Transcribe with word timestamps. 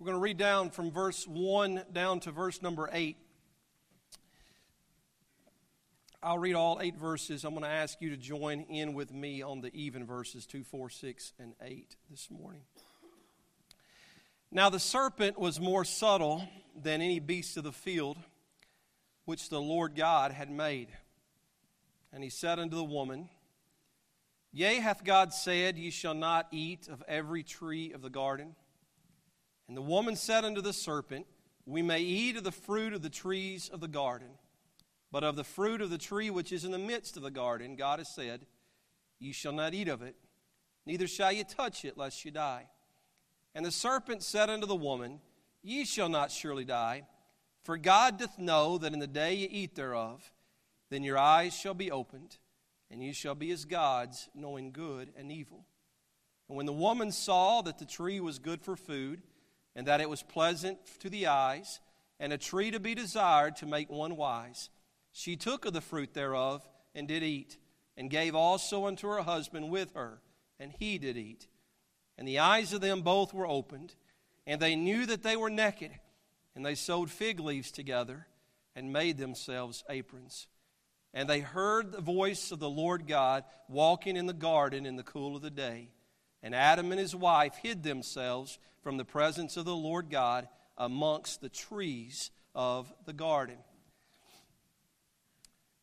We're 0.00 0.06
going 0.06 0.16
to 0.16 0.22
read 0.22 0.38
down 0.38 0.70
from 0.70 0.90
verse 0.90 1.28
1 1.28 1.82
down 1.92 2.20
to 2.20 2.30
verse 2.30 2.62
number 2.62 2.88
8. 2.90 3.18
I'll 6.22 6.38
read 6.38 6.54
all 6.54 6.80
eight 6.80 6.96
verses. 6.96 7.44
I'm 7.44 7.50
going 7.50 7.64
to 7.64 7.68
ask 7.68 8.00
you 8.00 8.08
to 8.08 8.16
join 8.16 8.62
in 8.62 8.94
with 8.94 9.12
me 9.12 9.42
on 9.42 9.60
the 9.60 9.70
even 9.76 10.06
verses 10.06 10.46
2, 10.46 10.64
4, 10.64 10.88
6, 10.88 11.32
and 11.38 11.52
8 11.60 11.96
this 12.10 12.30
morning. 12.30 12.62
Now 14.50 14.70
the 14.70 14.80
serpent 14.80 15.38
was 15.38 15.60
more 15.60 15.84
subtle 15.84 16.48
than 16.74 17.02
any 17.02 17.20
beast 17.20 17.58
of 17.58 17.64
the 17.64 17.70
field 17.70 18.16
which 19.26 19.50
the 19.50 19.60
Lord 19.60 19.96
God 19.96 20.32
had 20.32 20.50
made. 20.50 20.88
And 22.10 22.24
he 22.24 22.30
said 22.30 22.58
unto 22.58 22.76
the 22.76 22.82
woman, 22.84 23.28
Yea, 24.50 24.76
hath 24.76 25.04
God 25.04 25.34
said, 25.34 25.76
Ye 25.76 25.90
shall 25.90 26.14
not 26.14 26.46
eat 26.52 26.88
of 26.88 27.04
every 27.06 27.42
tree 27.42 27.92
of 27.92 28.00
the 28.00 28.08
garden? 28.08 28.56
And 29.70 29.76
the 29.76 29.82
woman 29.82 30.16
said 30.16 30.44
unto 30.44 30.60
the 30.60 30.72
serpent, 30.72 31.28
We 31.64 31.80
may 31.80 32.00
eat 32.00 32.36
of 32.36 32.42
the 32.42 32.50
fruit 32.50 32.92
of 32.92 33.02
the 33.02 33.08
trees 33.08 33.68
of 33.68 33.78
the 33.78 33.86
garden, 33.86 34.30
but 35.12 35.22
of 35.22 35.36
the 35.36 35.44
fruit 35.44 35.80
of 35.80 35.90
the 35.90 35.96
tree 35.96 36.28
which 36.28 36.50
is 36.50 36.64
in 36.64 36.72
the 36.72 36.76
midst 36.78 37.16
of 37.16 37.22
the 37.22 37.30
garden, 37.30 37.76
God 37.76 38.00
has 38.00 38.12
said, 38.12 38.46
Ye 39.20 39.30
shall 39.30 39.52
not 39.52 39.72
eat 39.72 39.86
of 39.86 40.02
it, 40.02 40.16
neither 40.86 41.06
shall 41.06 41.30
ye 41.30 41.44
touch 41.44 41.84
it, 41.84 41.96
lest 41.96 42.24
ye 42.24 42.32
die. 42.32 42.66
And 43.54 43.64
the 43.64 43.70
serpent 43.70 44.24
said 44.24 44.50
unto 44.50 44.66
the 44.66 44.74
woman, 44.74 45.20
Ye 45.62 45.84
shall 45.84 46.08
not 46.08 46.32
surely 46.32 46.64
die, 46.64 47.04
for 47.62 47.78
God 47.78 48.18
doth 48.18 48.40
know 48.40 48.76
that 48.76 48.92
in 48.92 48.98
the 48.98 49.06
day 49.06 49.34
ye 49.34 49.46
eat 49.46 49.76
thereof, 49.76 50.32
then 50.90 51.04
your 51.04 51.16
eyes 51.16 51.56
shall 51.56 51.74
be 51.74 51.92
opened, 51.92 52.38
and 52.90 53.04
ye 53.04 53.12
shall 53.12 53.36
be 53.36 53.52
as 53.52 53.64
gods, 53.66 54.30
knowing 54.34 54.72
good 54.72 55.12
and 55.16 55.30
evil. 55.30 55.64
And 56.48 56.56
when 56.56 56.66
the 56.66 56.72
woman 56.72 57.12
saw 57.12 57.62
that 57.62 57.78
the 57.78 57.86
tree 57.86 58.18
was 58.18 58.40
good 58.40 58.62
for 58.62 58.74
food, 58.74 59.22
and 59.74 59.86
that 59.86 60.00
it 60.00 60.08
was 60.08 60.22
pleasant 60.22 60.78
to 61.00 61.08
the 61.08 61.26
eyes, 61.26 61.80
and 62.18 62.32
a 62.32 62.38
tree 62.38 62.70
to 62.70 62.80
be 62.80 62.94
desired 62.94 63.56
to 63.56 63.66
make 63.66 63.90
one 63.90 64.16
wise. 64.16 64.68
She 65.12 65.36
took 65.36 65.64
of 65.64 65.72
the 65.72 65.80
fruit 65.80 66.14
thereof, 66.14 66.68
and 66.94 67.06
did 67.06 67.22
eat, 67.22 67.56
and 67.96 68.10
gave 68.10 68.34
also 68.34 68.86
unto 68.86 69.08
her 69.08 69.22
husband 69.22 69.70
with 69.70 69.94
her, 69.94 70.20
and 70.58 70.72
he 70.72 70.98
did 70.98 71.16
eat. 71.16 71.48
And 72.18 72.26
the 72.26 72.38
eyes 72.38 72.72
of 72.72 72.80
them 72.80 73.02
both 73.02 73.32
were 73.32 73.46
opened, 73.46 73.94
and 74.46 74.60
they 74.60 74.76
knew 74.76 75.06
that 75.06 75.22
they 75.22 75.36
were 75.36 75.50
naked, 75.50 75.92
and 76.54 76.64
they 76.64 76.74
sewed 76.74 77.10
fig 77.10 77.40
leaves 77.40 77.70
together, 77.70 78.26
and 78.76 78.92
made 78.92 79.18
themselves 79.18 79.84
aprons. 79.88 80.46
And 81.12 81.28
they 81.28 81.40
heard 81.40 81.92
the 81.92 82.00
voice 82.00 82.52
of 82.52 82.60
the 82.60 82.70
Lord 82.70 83.06
God 83.06 83.44
walking 83.68 84.16
in 84.16 84.26
the 84.26 84.32
garden 84.32 84.86
in 84.86 84.96
the 84.96 85.02
cool 85.02 85.34
of 85.34 85.42
the 85.42 85.50
day. 85.50 85.88
And 86.42 86.54
Adam 86.54 86.90
and 86.90 87.00
his 87.00 87.14
wife 87.14 87.54
hid 87.62 87.82
themselves 87.82 88.58
from 88.82 88.96
the 88.96 89.04
presence 89.04 89.56
of 89.56 89.64
the 89.64 89.76
Lord 89.76 90.10
God 90.10 90.48
amongst 90.78 91.40
the 91.40 91.50
trees 91.50 92.30
of 92.54 92.92
the 93.04 93.12
garden. 93.12 93.58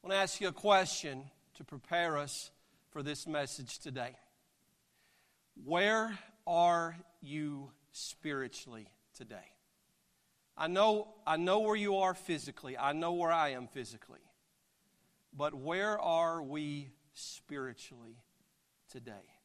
I 0.03 0.07
want 0.07 0.13
to 0.13 0.17
ask 0.17 0.41
you 0.41 0.47
a 0.47 0.53
question 0.53 1.23
to 1.55 1.63
prepare 1.63 2.17
us 2.17 2.51
for 2.89 3.03
this 3.03 3.27
message 3.27 3.79
today. 3.79 4.15
Where 5.63 6.17
are 6.45 6.95
you 7.21 7.71
spiritually 7.91 8.87
today? 9.15 9.51
I 10.57 10.67
know, 10.67 11.09
I 11.25 11.37
know 11.37 11.59
where 11.59 11.75
you 11.75 11.97
are 11.97 12.15
physically. 12.15 12.77
I 12.77 12.93
know 12.93 13.13
where 13.13 13.31
I 13.31 13.49
am 13.49 13.67
physically. 13.67 14.21
But 15.35 15.53
where 15.53 15.99
are 15.99 16.41
we 16.41 16.89
spiritually 17.13 18.17
today? 18.91 19.36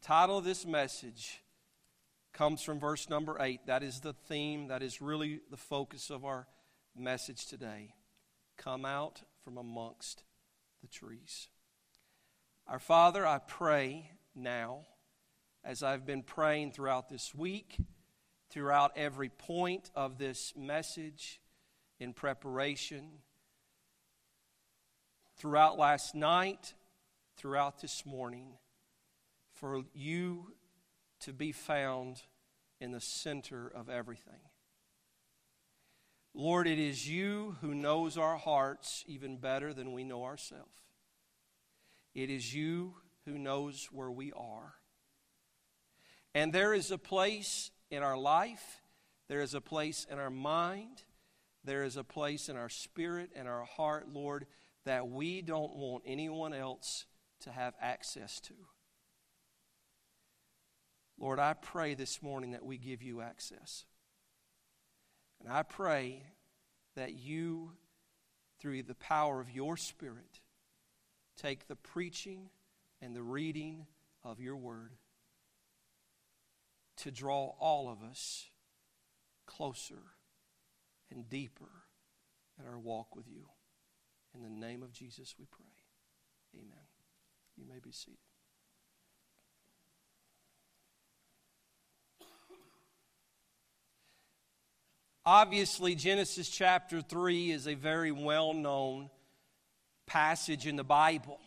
Title 0.00 0.38
of 0.38 0.44
this 0.44 0.64
message 0.64 1.42
comes 2.32 2.62
from 2.62 2.78
verse 2.78 3.10
number 3.10 3.36
8. 3.40 3.66
That 3.66 3.82
is 3.82 4.00
the 4.00 4.12
theme, 4.12 4.68
that 4.68 4.82
is 4.82 5.02
really 5.02 5.40
the 5.50 5.56
focus 5.56 6.08
of 6.08 6.24
our 6.24 6.46
message 6.96 7.46
today. 7.46 7.94
Come 8.56 8.84
out 8.84 9.22
from 9.42 9.58
amongst 9.58 10.22
the 10.80 10.88
trees. 10.88 11.48
Our 12.68 12.78
Father, 12.78 13.26
I 13.26 13.38
pray 13.38 14.12
now, 14.34 14.86
as 15.64 15.82
I've 15.82 16.06
been 16.06 16.22
praying 16.22 16.72
throughout 16.72 17.08
this 17.08 17.34
week, 17.34 17.78
throughout 18.50 18.92
every 18.96 19.28
point 19.28 19.90
of 19.94 20.16
this 20.16 20.54
message 20.56 21.40
in 21.98 22.12
preparation, 22.12 23.10
throughout 25.36 25.76
last 25.76 26.14
night, 26.14 26.74
throughout 27.36 27.80
this 27.80 28.06
morning, 28.06 28.58
for 29.60 29.82
you 29.94 30.52
to 31.20 31.32
be 31.32 31.52
found 31.52 32.22
in 32.80 32.92
the 32.92 33.00
center 33.00 33.70
of 33.74 33.88
everything. 33.88 34.40
Lord, 36.34 36.68
it 36.68 36.78
is 36.78 37.08
you 37.08 37.56
who 37.60 37.74
knows 37.74 38.16
our 38.16 38.36
hearts 38.36 39.04
even 39.08 39.38
better 39.38 39.74
than 39.74 39.92
we 39.92 40.04
know 40.04 40.24
ourselves. 40.24 40.70
It 42.14 42.30
is 42.30 42.54
you 42.54 42.94
who 43.24 43.38
knows 43.38 43.88
where 43.90 44.10
we 44.10 44.32
are. 44.32 44.74
And 46.34 46.52
there 46.52 46.74
is 46.74 46.90
a 46.90 46.98
place 46.98 47.70
in 47.90 48.02
our 48.02 48.16
life, 48.16 48.82
there 49.28 49.40
is 49.40 49.54
a 49.54 49.60
place 49.60 50.06
in 50.08 50.18
our 50.18 50.30
mind, 50.30 51.02
there 51.64 51.82
is 51.82 51.96
a 51.96 52.04
place 52.04 52.48
in 52.48 52.56
our 52.56 52.68
spirit 52.68 53.30
and 53.34 53.48
our 53.48 53.64
heart, 53.64 54.08
Lord, 54.12 54.46
that 54.84 55.08
we 55.08 55.42
don't 55.42 55.74
want 55.74 56.04
anyone 56.06 56.54
else 56.54 57.06
to 57.40 57.50
have 57.50 57.74
access 57.80 58.38
to. 58.40 58.54
Lord, 61.18 61.38
I 61.40 61.54
pray 61.54 61.94
this 61.94 62.22
morning 62.22 62.52
that 62.52 62.64
we 62.64 62.78
give 62.78 63.02
you 63.02 63.20
access. 63.20 63.84
And 65.40 65.52
I 65.52 65.62
pray 65.62 66.22
that 66.94 67.14
you, 67.14 67.72
through 68.60 68.84
the 68.84 68.94
power 68.94 69.40
of 69.40 69.50
your 69.50 69.76
Spirit, 69.76 70.40
take 71.36 71.66
the 71.66 71.76
preaching 71.76 72.50
and 73.00 73.14
the 73.14 73.22
reading 73.22 73.86
of 74.24 74.40
your 74.40 74.56
word 74.56 74.92
to 76.98 77.10
draw 77.10 77.54
all 77.60 77.88
of 77.88 78.02
us 78.02 78.46
closer 79.46 80.02
and 81.10 81.28
deeper 81.28 81.70
in 82.58 82.66
our 82.66 82.78
walk 82.78 83.14
with 83.16 83.26
you. 83.28 83.46
In 84.34 84.42
the 84.42 84.66
name 84.66 84.82
of 84.82 84.92
Jesus, 84.92 85.34
we 85.38 85.46
pray. 85.50 85.66
Amen. 86.54 86.86
You 87.56 87.64
may 87.66 87.78
be 87.80 87.92
seated. 87.92 88.27
Obviously, 95.30 95.94
Genesis 95.94 96.48
chapter 96.48 97.02
3 97.02 97.50
is 97.50 97.68
a 97.68 97.74
very 97.74 98.10
well 98.10 98.54
known 98.54 99.10
passage 100.06 100.66
in 100.66 100.74
the 100.74 100.82
Bible. 100.82 101.38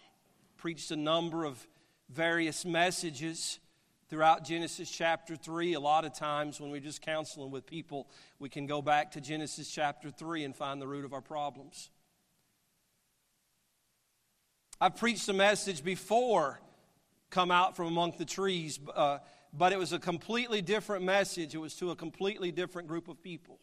Preached 0.58 0.92
a 0.92 0.96
number 0.96 1.46
of 1.46 1.66
various 2.08 2.64
messages 2.64 3.58
throughout 4.08 4.44
Genesis 4.44 4.92
chapter 4.92 5.36
3. 5.36 5.74
A 5.74 5.80
lot 5.80 6.06
of 6.06 6.14
times 6.14 6.62
when 6.62 6.70
we're 6.70 6.80
just 6.80 7.02
counseling 7.02 7.50
with 7.50 7.66
people, 7.66 8.08
we 8.38 8.50
can 8.50 8.68
go 8.68 8.84
back 8.84 9.14
to 9.14 9.20
Genesis 9.20 9.68
chapter 9.68 10.12
3 10.12 10.44
and 10.44 10.56
find 10.56 10.80
the 10.80 10.86
root 10.86 11.04
of 11.04 11.12
our 11.12 11.20
problems. 11.20 11.90
I've 14.80 14.96
preached 14.96 15.28
a 15.28 15.34
message 15.34 15.84
before, 15.84 16.62
Come 17.32 17.50
Out 17.50 17.76
from 17.76 17.88
Among 17.88 18.14
the 18.20 18.26
Trees, 18.26 18.80
uh, 18.94 19.18
but 19.52 19.74
it 19.74 19.80
was 19.80 19.92
a 19.92 19.98
completely 19.98 20.62
different 20.62 21.04
message. 21.04 21.56
It 21.56 21.58
was 21.58 21.74
to 21.78 21.90
a 21.90 21.96
completely 21.96 22.52
different 22.52 22.88
group 22.88 23.08
of 23.08 23.24
people. 23.24 23.58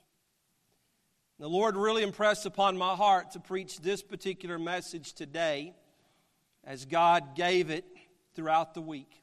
The 1.41 1.49
Lord 1.49 1.77
really 1.77 2.03
impressed 2.03 2.47
upon 2.47 2.77
my 2.77 2.97
heart 2.97 3.31
to 3.33 3.39
preach 3.41 3.79
this 3.79 4.03
particular 4.03 4.59
message 4.59 5.13
today 5.13 5.73
as 6.65 6.85
God 6.85 7.37
gave 7.37 7.71
it 7.71 7.85
throughout 8.35 8.75
the 8.75 8.81
week. 8.81 9.23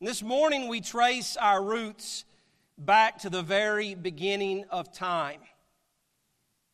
And 0.00 0.08
this 0.08 0.22
morning 0.22 0.68
we 0.68 0.80
trace 0.80 1.36
our 1.36 1.62
roots 1.62 2.24
back 2.78 3.18
to 3.18 3.30
the 3.30 3.42
very 3.42 3.94
beginning 3.94 4.64
of 4.70 4.90
time. 4.90 5.40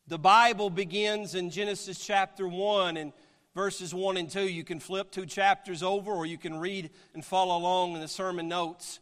The 0.07 0.21
Bible 0.21 0.71
begins 0.71 1.35
in 1.35 1.51
Genesis 1.51 1.99
chapter 1.99 2.47
1 2.47 2.97
and 2.97 3.13
verses 3.57 3.93
1 3.93 4.19
and 4.19 4.31
2. 4.31 4.43
You 4.43 4.63
can 4.63 4.79
flip 4.79 5.11
two 5.11 5.27
chapters 5.27 5.83
over 5.83 6.13
or 6.13 6.27
you 6.27 6.39
can 6.39 6.61
read 6.61 6.91
and 7.13 7.25
follow 7.25 7.59
along 7.59 7.97
in 7.97 8.01
the 8.03 8.07
sermon 8.07 8.47
notes. 8.47 9.01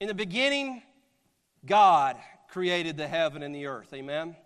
In 0.00 0.08
the 0.08 0.14
beginning, 0.14 0.82
God 1.64 2.18
created 2.54 2.96
the 2.96 3.08
heaven 3.08 3.42
and 3.42 3.52
the 3.52 3.66
earth. 3.66 3.92
Amen. 3.92 4.36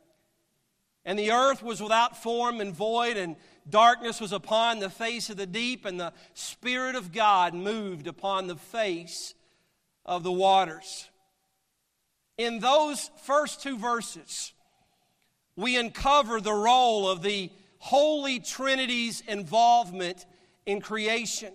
And 1.04 1.18
the 1.18 1.30
earth 1.30 1.62
was 1.62 1.82
without 1.82 2.16
form 2.16 2.58
and 2.58 2.74
void, 2.74 3.18
and 3.18 3.36
darkness 3.68 4.18
was 4.18 4.32
upon 4.32 4.78
the 4.78 4.88
face 4.88 5.28
of 5.28 5.36
the 5.36 5.44
deep, 5.44 5.84
and 5.84 6.00
the 6.00 6.14
Spirit 6.32 6.94
of 6.94 7.12
God 7.12 7.52
moved 7.52 8.06
upon 8.06 8.46
the 8.46 8.56
face 8.56 9.34
of 10.06 10.22
the 10.22 10.32
waters. 10.32 11.10
In 12.38 12.60
those 12.60 13.10
first 13.24 13.62
two 13.62 13.76
verses, 13.76 14.54
we 15.54 15.76
uncover 15.76 16.40
the 16.40 16.50
role 16.50 17.10
of 17.10 17.20
the 17.20 17.50
Holy 17.76 18.40
Trinity's 18.40 19.20
involvement 19.28 20.24
in 20.64 20.80
creation. 20.80 21.52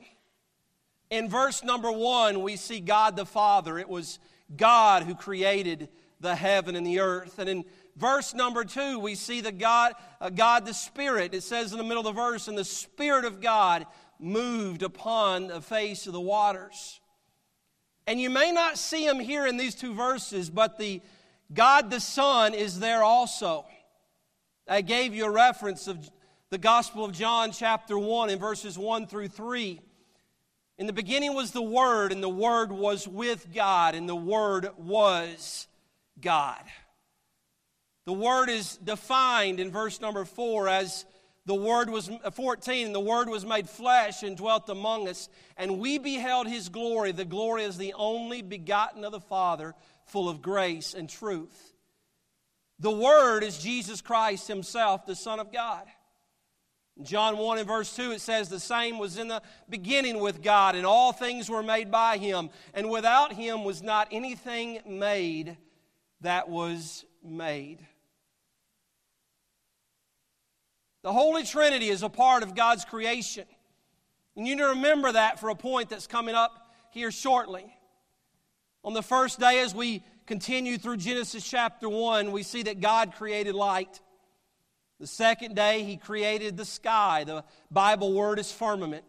In 1.09 1.29
verse 1.29 1.63
number 1.63 1.91
one, 1.91 2.43
we 2.43 2.57
see 2.57 2.79
God 2.79 3.15
the 3.15 3.25
Father. 3.25 3.79
It 3.79 3.89
was 3.89 4.19
God 4.55 5.01
who 5.01 5.15
created 5.15 5.89
the 6.23 6.35
heaven 6.35 6.75
and 6.75 6.87
the 6.87 6.99
earth. 6.99 7.37
And 7.37 7.47
in 7.47 7.65
verse 7.95 8.33
number 8.33 8.63
two, 8.63 8.97
we 8.97 9.13
see 9.13 9.41
the 9.41 9.51
God, 9.51 9.93
uh, 10.19 10.31
God 10.31 10.65
the 10.65 10.73
Spirit. 10.73 11.35
It 11.35 11.43
says 11.43 11.71
in 11.71 11.77
the 11.77 11.83
middle 11.83 11.99
of 11.99 12.15
the 12.15 12.19
verse, 12.19 12.47
and 12.47 12.57
the 12.57 12.65
Spirit 12.65 13.25
of 13.25 13.39
God 13.39 13.85
moved 14.19 14.81
upon 14.81 15.47
the 15.47 15.61
face 15.61 16.07
of 16.07 16.13
the 16.13 16.21
waters. 16.21 16.99
And 18.07 18.19
you 18.19 18.29
may 18.29 18.51
not 18.51 18.79
see 18.79 19.05
him 19.05 19.19
here 19.19 19.45
in 19.45 19.57
these 19.57 19.75
two 19.75 19.93
verses, 19.93 20.49
but 20.49 20.79
the 20.79 21.01
God 21.53 21.91
the 21.91 21.99
Son 21.99 22.53
is 22.53 22.79
there 22.79 23.03
also. 23.03 23.65
I 24.67 24.81
gave 24.81 25.13
you 25.13 25.25
a 25.25 25.31
reference 25.31 25.87
of 25.87 26.09
the 26.49 26.57
Gospel 26.57 27.03
of 27.03 27.11
John, 27.11 27.51
chapter 27.51 27.97
1, 27.97 28.29
in 28.29 28.39
verses 28.39 28.77
1 28.77 29.07
through 29.07 29.27
3. 29.27 29.79
In 30.77 30.87
the 30.87 30.93
beginning 30.93 31.33
was 31.33 31.51
the 31.51 31.61
Word, 31.61 32.11
and 32.11 32.23
the 32.23 32.29
Word 32.29 32.71
was 32.71 33.07
with 33.07 33.53
God, 33.53 33.93
and 33.95 34.07
the 34.07 34.15
Word 34.15 34.69
was 34.77 35.67
God. 36.19 36.63
The 38.05 38.13
Word 38.13 38.49
is 38.49 38.77
defined 38.77 39.59
in 39.59 39.71
verse 39.71 40.01
number 40.01 40.25
4 40.25 40.67
as 40.67 41.05
the 41.45 41.55
Word 41.55 41.89
was, 41.89 42.09
uh, 42.09 42.31
14, 42.31 42.93
the 42.93 42.99
Word 42.99 43.27
was 43.27 43.45
made 43.45 43.69
flesh 43.69 44.23
and 44.23 44.37
dwelt 44.37 44.69
among 44.69 45.07
us, 45.07 45.29
and 45.57 45.79
we 45.79 45.97
beheld 45.97 46.47
His 46.47 46.69
glory. 46.69 47.11
The 47.11 47.25
glory 47.25 47.63
is 47.63 47.77
the 47.77 47.93
only 47.93 48.41
begotten 48.41 49.03
of 49.03 49.11
the 49.11 49.19
Father, 49.19 49.75
full 50.05 50.29
of 50.29 50.41
grace 50.41 50.93
and 50.93 51.09
truth. 51.09 51.73
The 52.79 52.91
Word 52.91 53.43
is 53.43 53.57
Jesus 53.57 54.01
Christ 54.01 54.47
Himself, 54.47 55.05
the 55.05 55.15
Son 55.15 55.39
of 55.39 55.51
God. 55.51 55.85
John 57.01 57.37
1 57.37 57.57
and 57.57 57.67
verse 57.67 57.93
2, 57.95 58.11
it 58.11 58.21
says, 58.21 58.49
The 58.49 58.59
same 58.59 58.99
was 58.99 59.17
in 59.17 59.27
the 59.27 59.41
beginning 59.67 60.19
with 60.19 60.43
God, 60.43 60.75
and 60.75 60.85
all 60.85 61.11
things 61.11 61.49
were 61.49 61.63
made 61.63 61.89
by 61.89 62.17
Him, 62.17 62.49
and 62.73 62.89
without 62.89 63.33
Him 63.33 63.63
was 63.63 63.81
not 63.81 64.07
anything 64.11 64.79
made 64.85 65.57
that 66.23 66.49
was 66.49 67.05
made. 67.23 67.79
The 71.03 71.11
Holy 71.11 71.43
Trinity 71.43 71.89
is 71.89 72.01
a 72.01 72.09
part 72.09 72.43
of 72.43 72.55
God's 72.55 72.85
creation. 72.85 73.45
And 74.35 74.47
you 74.47 74.55
need 74.55 74.61
to 74.61 74.69
remember 74.69 75.11
that 75.11 75.39
for 75.39 75.49
a 75.49 75.55
point 75.55 75.89
that's 75.89 76.07
coming 76.07 76.33
up 76.33 76.73
here 76.91 77.11
shortly. 77.11 77.65
On 78.83 78.93
the 78.93 79.03
first 79.03 79.39
day, 79.39 79.59
as 79.59 79.75
we 79.75 80.01
continue 80.25 80.77
through 80.77 80.97
Genesis 80.97 81.47
chapter 81.47 81.87
1, 81.87 82.31
we 82.31 82.43
see 82.43 82.63
that 82.63 82.79
God 82.79 83.13
created 83.15 83.53
light. 83.53 83.99
The 84.99 85.07
second 85.07 85.55
day, 85.55 85.83
He 85.83 85.97
created 85.97 86.57
the 86.57 86.65
sky. 86.65 87.25
The 87.25 87.43
Bible 87.69 88.13
word 88.13 88.39
is 88.39 88.51
firmament. 88.51 89.03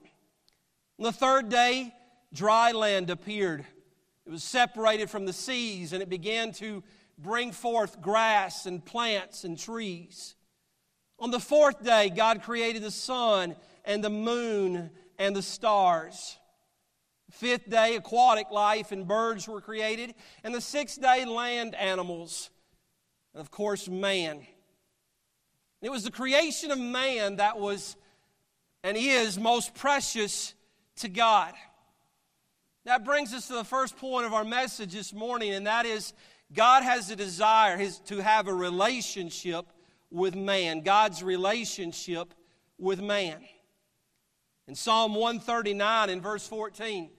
On 0.98 1.04
the 1.04 1.12
third 1.12 1.48
day, 1.48 1.94
dry 2.32 2.72
land 2.72 3.10
appeared. 3.10 3.64
It 4.26 4.30
was 4.30 4.42
separated 4.42 5.10
from 5.10 5.26
the 5.26 5.32
seas 5.32 5.92
and 5.92 6.02
it 6.02 6.08
began 6.08 6.52
to 6.52 6.82
bring 7.18 7.52
forth 7.52 8.00
grass 8.00 8.66
and 8.66 8.84
plants 8.84 9.44
and 9.44 9.58
trees. 9.58 10.34
On 11.18 11.30
the 11.30 11.40
fourth 11.40 11.82
day, 11.82 12.10
God 12.10 12.42
created 12.42 12.82
the 12.82 12.90
sun 12.90 13.56
and 13.84 14.02
the 14.02 14.10
moon 14.10 14.90
and 15.18 15.34
the 15.34 15.42
stars. 15.42 16.38
Fifth 17.30 17.68
day, 17.68 17.96
aquatic 17.96 18.50
life 18.50 18.92
and 18.92 19.06
birds 19.06 19.48
were 19.48 19.60
created. 19.60 20.14
And 20.42 20.54
the 20.54 20.60
sixth 20.60 21.00
day, 21.00 21.24
land 21.24 21.74
animals. 21.74 22.50
And 23.32 23.40
of 23.40 23.50
course, 23.50 23.88
man. 23.88 24.46
It 25.82 25.90
was 25.90 26.04
the 26.04 26.10
creation 26.10 26.70
of 26.70 26.78
man 26.78 27.36
that 27.36 27.58
was 27.58 27.96
and 28.82 28.96
is 28.96 29.38
most 29.38 29.74
precious 29.74 30.54
to 30.96 31.08
God. 31.08 31.54
That 32.84 33.04
brings 33.04 33.32
us 33.32 33.46
to 33.48 33.54
the 33.54 33.64
first 33.64 33.96
point 33.96 34.26
of 34.26 34.34
our 34.34 34.44
message 34.44 34.92
this 34.92 35.14
morning, 35.14 35.54
and 35.54 35.66
that 35.66 35.86
is 35.86 36.12
God 36.54 36.82
has 36.82 37.10
a 37.10 37.16
desire 37.16 37.84
to 38.06 38.18
have 38.22 38.46
a 38.46 38.54
relationship 38.54 39.66
with 40.10 40.36
man, 40.36 40.82
God's 40.82 41.22
relationship 41.22 42.32
with 42.78 43.00
man. 43.00 43.38
In 44.66 44.74
Psalm 44.74 45.14
139 45.14 46.10
in 46.10 46.20
verse 46.20 46.46
14, 46.46 47.10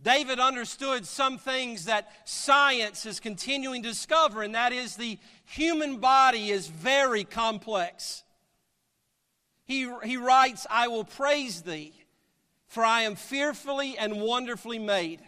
David 0.00 0.38
understood 0.38 1.06
some 1.06 1.38
things 1.38 1.86
that 1.86 2.10
science 2.24 3.06
is 3.06 3.18
continuing 3.18 3.82
to 3.82 3.88
discover, 3.88 4.42
and 4.42 4.54
that 4.54 4.72
is 4.72 4.96
the 4.96 5.18
human 5.44 5.96
body 5.96 6.50
is 6.50 6.68
very 6.68 7.24
complex. 7.24 8.22
He, 9.64 9.90
he 10.04 10.16
writes, 10.16 10.66
I 10.70 10.88
will 10.88 11.04
praise 11.04 11.62
thee, 11.62 11.94
for 12.68 12.84
I 12.84 13.02
am 13.02 13.16
fearfully 13.16 13.96
and 13.98 14.20
wonderfully 14.20 14.78
made. 14.78 15.22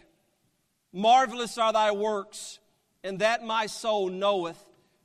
Marvelous 0.93 1.57
are 1.57 1.73
thy 1.73 1.91
works, 1.91 2.59
and 3.03 3.19
that 3.19 3.43
my 3.43 3.65
soul 3.65 4.09
knoweth 4.09 4.61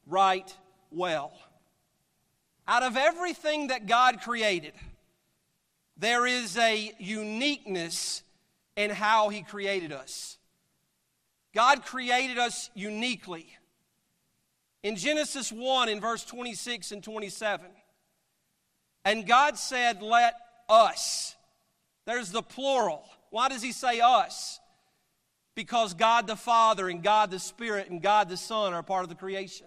right 0.06 0.52
well. 0.91 1.32
Out 2.67 2.82
of 2.82 2.96
everything 2.96 3.69
that 3.69 3.87
God 3.87 4.20
created, 4.23 4.73
there 5.96 6.26
is 6.26 6.56
a 6.56 6.93
uniqueness 6.99 8.23
in 8.76 8.91
how 8.91 9.29
He 9.29 9.43
created 9.43 9.93
us. 9.93 10.38
God 11.55 11.85
created 11.85 12.38
us 12.38 12.70
uniquely. 12.75 13.46
In 14.82 14.97
Genesis 14.97 15.52
1, 15.52 15.88
in 15.88 16.00
verse 16.00 16.25
26 16.25 16.93
and 16.93 17.02
27, 17.02 17.67
and 19.05 19.26
God 19.26 19.56
said, 19.56 20.02
Let 20.02 20.35
us. 20.69 21.37
There's 22.06 22.31
the 22.31 22.43
plural. 22.43 23.05
Why 23.31 23.49
does 23.49 23.62
He 23.62 23.73
say 23.73 24.00
us? 24.00 24.58
Because 25.55 25.95
God 25.95 26.27
the 26.27 26.37
Father 26.37 26.89
and 26.89 27.03
God 27.03 27.31
the 27.31 27.39
Spirit 27.39 27.89
and 27.89 28.03
God 28.03 28.29
the 28.29 28.37
Son 28.37 28.75
are 28.75 28.83
part 28.83 29.05
of 29.05 29.09
the 29.09 29.15
creation. 29.15 29.67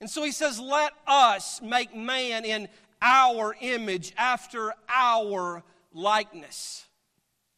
And 0.00 0.08
so 0.08 0.22
he 0.22 0.32
says, 0.32 0.58
Let 0.58 0.92
us 1.06 1.60
make 1.62 1.94
man 1.94 2.44
in 2.44 2.68
our 3.02 3.54
image, 3.60 4.12
after 4.16 4.74
our 4.88 5.62
likeness. 5.92 6.86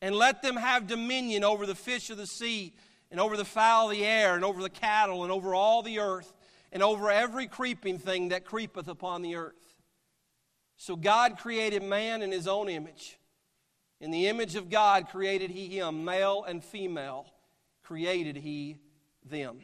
And 0.00 0.14
let 0.14 0.42
them 0.42 0.56
have 0.56 0.86
dominion 0.86 1.44
over 1.44 1.66
the 1.66 1.74
fish 1.74 2.10
of 2.10 2.16
the 2.16 2.26
sea, 2.26 2.74
and 3.10 3.20
over 3.20 3.36
the 3.36 3.44
fowl 3.44 3.90
of 3.90 3.96
the 3.96 4.04
air, 4.04 4.34
and 4.34 4.44
over 4.44 4.62
the 4.62 4.70
cattle, 4.70 5.22
and 5.22 5.32
over 5.32 5.54
all 5.54 5.82
the 5.82 5.98
earth, 5.98 6.32
and 6.72 6.82
over 6.82 7.10
every 7.10 7.46
creeping 7.46 7.98
thing 7.98 8.30
that 8.30 8.44
creepeth 8.44 8.88
upon 8.88 9.22
the 9.22 9.36
earth. 9.36 9.76
So 10.76 10.96
God 10.96 11.38
created 11.38 11.82
man 11.82 12.22
in 12.22 12.32
his 12.32 12.48
own 12.48 12.68
image. 12.68 13.18
In 14.02 14.10
the 14.10 14.26
image 14.26 14.56
of 14.56 14.68
God 14.68 15.08
created 15.10 15.48
he 15.48 15.68
him, 15.78 16.04
male 16.04 16.42
and 16.42 16.62
female 16.62 17.24
created 17.84 18.36
he 18.36 18.78
them. 19.24 19.60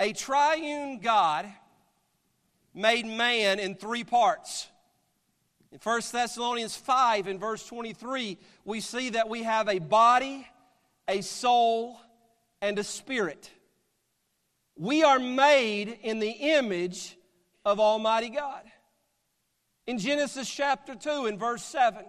A 0.00 0.14
triune 0.14 0.98
God 0.98 1.46
made 2.72 3.04
man 3.04 3.58
in 3.58 3.74
three 3.74 4.04
parts. 4.04 4.68
In 5.70 5.80
1 5.82 6.00
Thessalonians 6.12 6.74
5, 6.74 7.28
in 7.28 7.38
verse 7.38 7.66
23, 7.66 8.38
we 8.64 8.80
see 8.80 9.10
that 9.10 9.28
we 9.28 9.42
have 9.42 9.68
a 9.68 9.78
body, 9.78 10.46
a 11.06 11.20
soul, 11.20 12.00
and 12.62 12.78
a 12.78 12.84
spirit. 12.84 13.50
We 14.76 15.04
are 15.04 15.18
made 15.18 15.98
in 16.02 16.20
the 16.20 16.30
image 16.30 17.18
of 17.66 17.78
Almighty 17.78 18.30
God. 18.30 18.62
In 19.86 19.98
Genesis 19.98 20.48
chapter 20.48 20.94
2, 20.94 21.26
in 21.26 21.38
verse 21.38 21.62
7, 21.64 22.02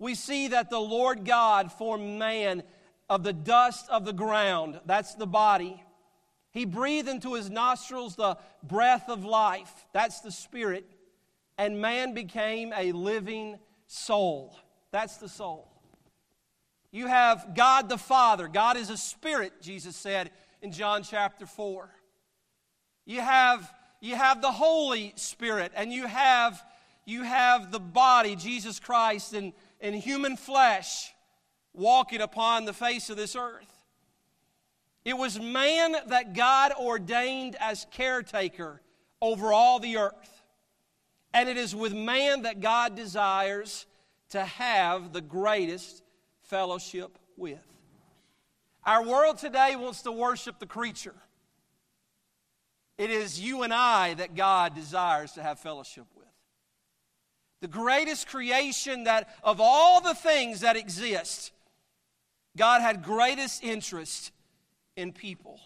we 0.00 0.16
see 0.16 0.48
that 0.48 0.70
the 0.70 0.80
Lord 0.80 1.24
God 1.24 1.70
formed 1.70 2.18
man 2.18 2.64
of 3.08 3.22
the 3.22 3.32
dust 3.32 3.88
of 3.88 4.04
the 4.04 4.12
ground. 4.12 4.80
That's 4.86 5.14
the 5.14 5.26
body. 5.26 5.80
He 6.50 6.64
breathed 6.64 7.08
into 7.08 7.34
his 7.34 7.48
nostrils 7.48 8.16
the 8.16 8.36
breath 8.64 9.08
of 9.08 9.24
life. 9.24 9.86
That's 9.92 10.20
the 10.20 10.32
spirit. 10.32 10.84
And 11.56 11.80
man 11.80 12.14
became 12.14 12.72
a 12.76 12.90
living 12.90 13.58
soul. 13.86 14.56
That's 14.90 15.18
the 15.18 15.28
soul. 15.28 15.68
You 16.90 17.06
have 17.06 17.54
God 17.54 17.88
the 17.88 17.98
Father. 17.98 18.48
God 18.48 18.76
is 18.76 18.90
a 18.90 18.96
spirit, 18.96 19.52
Jesus 19.60 19.94
said 19.94 20.30
in 20.62 20.72
John 20.72 21.02
chapter 21.02 21.46
4. 21.46 21.90
You 23.06 23.20
have, 23.20 23.72
you 24.00 24.16
have 24.16 24.42
the 24.42 24.52
Holy 24.52 25.12
Spirit, 25.16 25.72
and 25.74 25.92
you 25.92 26.06
have, 26.06 26.62
you 27.10 27.24
have 27.24 27.70
the 27.70 27.80
body, 27.80 28.36
Jesus 28.36 28.78
Christ, 28.78 29.34
in, 29.34 29.52
in 29.80 29.94
human 29.94 30.36
flesh 30.36 31.12
walking 31.72 32.20
upon 32.20 32.64
the 32.64 32.72
face 32.72 33.10
of 33.10 33.16
this 33.16 33.36
earth. 33.36 33.72
It 35.04 35.16
was 35.16 35.40
man 35.40 35.96
that 36.08 36.34
God 36.34 36.72
ordained 36.78 37.56
as 37.58 37.86
caretaker 37.90 38.80
over 39.20 39.52
all 39.52 39.78
the 39.78 39.96
earth. 39.96 40.42
And 41.32 41.48
it 41.48 41.56
is 41.56 41.74
with 41.74 41.94
man 41.94 42.42
that 42.42 42.60
God 42.60 42.96
desires 42.96 43.86
to 44.30 44.44
have 44.44 45.12
the 45.12 45.20
greatest 45.20 46.02
fellowship 46.42 47.18
with. 47.36 47.64
Our 48.84 49.04
world 49.04 49.38
today 49.38 49.76
wants 49.76 50.02
to 50.02 50.12
worship 50.12 50.58
the 50.58 50.66
creature. 50.66 51.14
It 52.98 53.10
is 53.10 53.40
you 53.40 53.62
and 53.62 53.72
I 53.72 54.14
that 54.14 54.34
God 54.34 54.74
desires 54.74 55.32
to 55.32 55.42
have 55.42 55.58
fellowship 55.58 56.06
with. 56.14 56.29
The 57.60 57.68
greatest 57.68 58.26
creation 58.28 59.04
that 59.04 59.28
of 59.42 59.60
all 59.60 60.00
the 60.00 60.14
things 60.14 60.60
that 60.60 60.76
exist, 60.76 61.52
God 62.56 62.80
had 62.80 63.02
greatest 63.02 63.62
interest 63.62 64.32
in 64.96 65.12
people. 65.12 65.60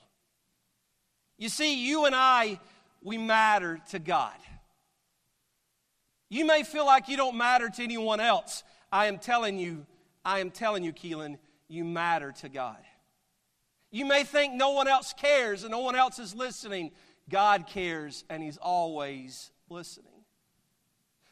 You 1.39 1.49
see, 1.49 1.87
you 1.87 2.05
and 2.07 2.15
I, 2.15 2.59
we 3.03 3.19
matter 3.19 3.81
to 3.91 3.99
God. 3.99 4.35
You 6.31 6.45
may 6.45 6.63
feel 6.65 6.87
like 6.87 7.09
you 7.09 7.17
don't 7.17 7.37
matter 7.37 7.69
to 7.69 7.83
anyone 7.83 8.19
else. 8.19 8.65
I 8.91 9.07
am 9.07 9.19
telling 9.19 9.59
you, 9.59 9.87
I 10.25 10.41
am 10.41 10.51
telling 10.51 10.83
you, 10.83 10.93
Keelan, 10.93 11.39
you 11.69 11.85
matter 11.85 12.33
to 12.41 12.49
God. 12.49 12.79
You 13.91 14.05
may 14.05 14.25
think 14.25 14.55
no 14.55 14.71
one 14.71 14.89
else 14.89 15.13
cares 15.13 15.63
and 15.63 15.71
no 15.71 15.81
one 15.81 15.95
else 15.95 16.19
is 16.19 16.35
listening. 16.35 16.91
God 17.29 17.67
cares 17.67 18.25
and 18.29 18.43
He's 18.43 18.57
always 18.57 19.53
listening. 19.69 20.14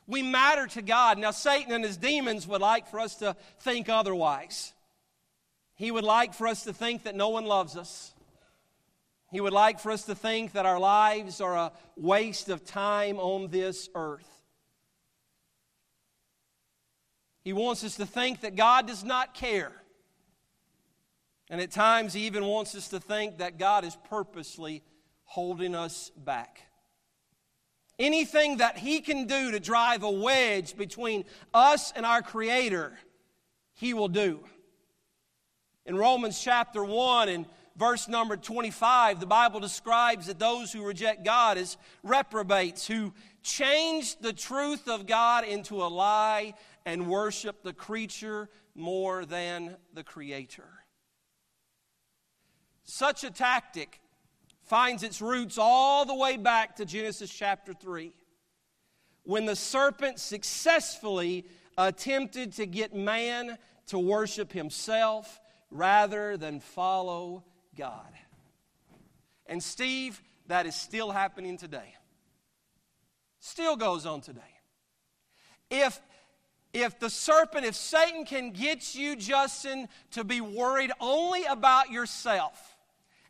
We 0.07 0.23
matter 0.23 0.67
to 0.69 0.83
God. 0.83 1.19
Now, 1.19 1.31
Satan 1.31 1.73
and 1.73 1.85
his 1.85 1.97
demons 1.97 2.47
would 2.47 2.61
like 2.61 2.89
for 2.89 3.01
us 3.01 3.17
to 3.17 3.37
think 3.61 3.89
otherwise. 3.89 4.73
He 5.75 5.91
would 5.91 6.05
like 6.05 6.35
for 6.35 6.47
us 6.47 6.65
to 6.65 6.73
think 6.73 7.05
that 7.05 7.15
no 7.15 7.29
one 7.29 7.45
loves 7.45 7.77
us. 7.77 8.13
He 9.31 9.41
would 9.41 9.53
like 9.53 9.81
for 9.81 9.91
us 9.91 10.05
to 10.05 10.15
think 10.15 10.53
that 10.53 10.67
our 10.67 10.79
lives 10.79 11.41
are 11.41 11.57
a 11.57 11.73
waste 11.97 12.49
of 12.49 12.65
time 12.65 13.19
on 13.19 13.49
this 13.49 13.89
earth. 13.95 14.29
He 17.43 17.53
wants 17.53 17.83
us 17.83 17.97
to 17.97 18.07
think 18.07 18.43
that 18.43 18.57
God 18.57 18.87
does 18.87 19.03
not 19.03 19.35
care. 19.35 19.73
And 21.49 21.61
at 21.61 21.71
times, 21.71 22.13
he 22.13 22.27
even 22.27 22.45
wants 22.45 22.75
us 22.75 22.89
to 22.89 23.01
think 23.01 23.39
that 23.39 23.59
God 23.59 23.85
is 23.85 23.97
purposely 24.09 24.83
holding 25.25 25.75
us 25.75 26.11
back. 26.17 26.63
Anything 28.03 28.57
that 28.57 28.79
he 28.79 29.01
can 29.01 29.27
do 29.29 29.53
to 29.53 29.61
drive 29.61 30.03
a 30.03 30.11
wedge 30.11 30.77
between 30.77 31.25
us 31.55 31.93
and 31.95 32.05
our 32.05 32.21
Creator, 32.21 32.99
he 33.75 33.95
will 33.95 34.09
do. 34.09 34.41
In 35.87 35.95
Romans 35.95 36.43
chapter 36.43 36.83
1 36.83 37.29
and 37.29 37.47
verse 37.77 38.09
number 38.09 38.37
25, 38.37 39.21
the 39.21 39.27
Bible 39.27 39.61
describes 39.61 40.27
that 40.27 40.41
those 40.41 40.73
who 40.73 40.83
reject 40.83 41.25
God 41.25 41.57
as 41.57 41.77
reprobates, 42.03 42.89
who 42.89 43.15
change 43.45 44.19
the 44.19 44.33
truth 44.33 44.89
of 44.89 45.07
God 45.07 45.45
into 45.45 45.77
a 45.77 45.87
lie 45.87 46.55
and 46.85 47.07
worship 47.07 47.63
the 47.63 47.73
creature 47.73 48.49
more 48.75 49.25
than 49.25 49.77
the 49.95 50.03
Creator. 50.03 50.69
Such 52.83 53.23
a 53.23 53.31
tactic 53.31 54.01
finds 54.73 55.03
its 55.03 55.21
roots 55.21 55.59
all 55.59 56.07
the 56.07 56.15
way 56.15 56.39
back 56.39 56.77
to 56.77 56.87
Genesis 56.87 57.31
chapter 57.31 57.75
3, 57.75 58.11
when 59.23 59.45
the 59.45 59.55
serpent 59.55 60.19
successfully 60.19 61.45
attempted 61.77 62.55
to 62.55 62.65
get 62.65 62.95
man 62.95 63.59
to 63.87 63.99
worship 63.99 64.51
himself 64.51 65.43
rather 65.71 66.39
than 66.39 66.59
follow 66.59 67.45
God. 67.77 68.15
And 69.45 69.63
Steve, 69.63 70.23
that 70.47 70.65
is 70.65 70.75
still 70.75 71.11
happening 71.11 71.59
today. 71.59 71.95
Still 73.41 73.77
goes 73.77 74.07
on 74.07 74.23
today. 74.23 74.41
If 75.71 76.01
if 76.73 76.99
the 76.99 77.11
serpent, 77.11 77.67
if 77.67 77.75
Satan 77.75 78.25
can 78.25 78.53
get 78.53 78.95
you, 78.95 79.17
Justin, 79.17 79.89
to 80.13 80.25
be 80.25 80.41
worried 80.41 80.93
only 80.99 81.45
about 81.45 81.91
yourself, 81.91 82.72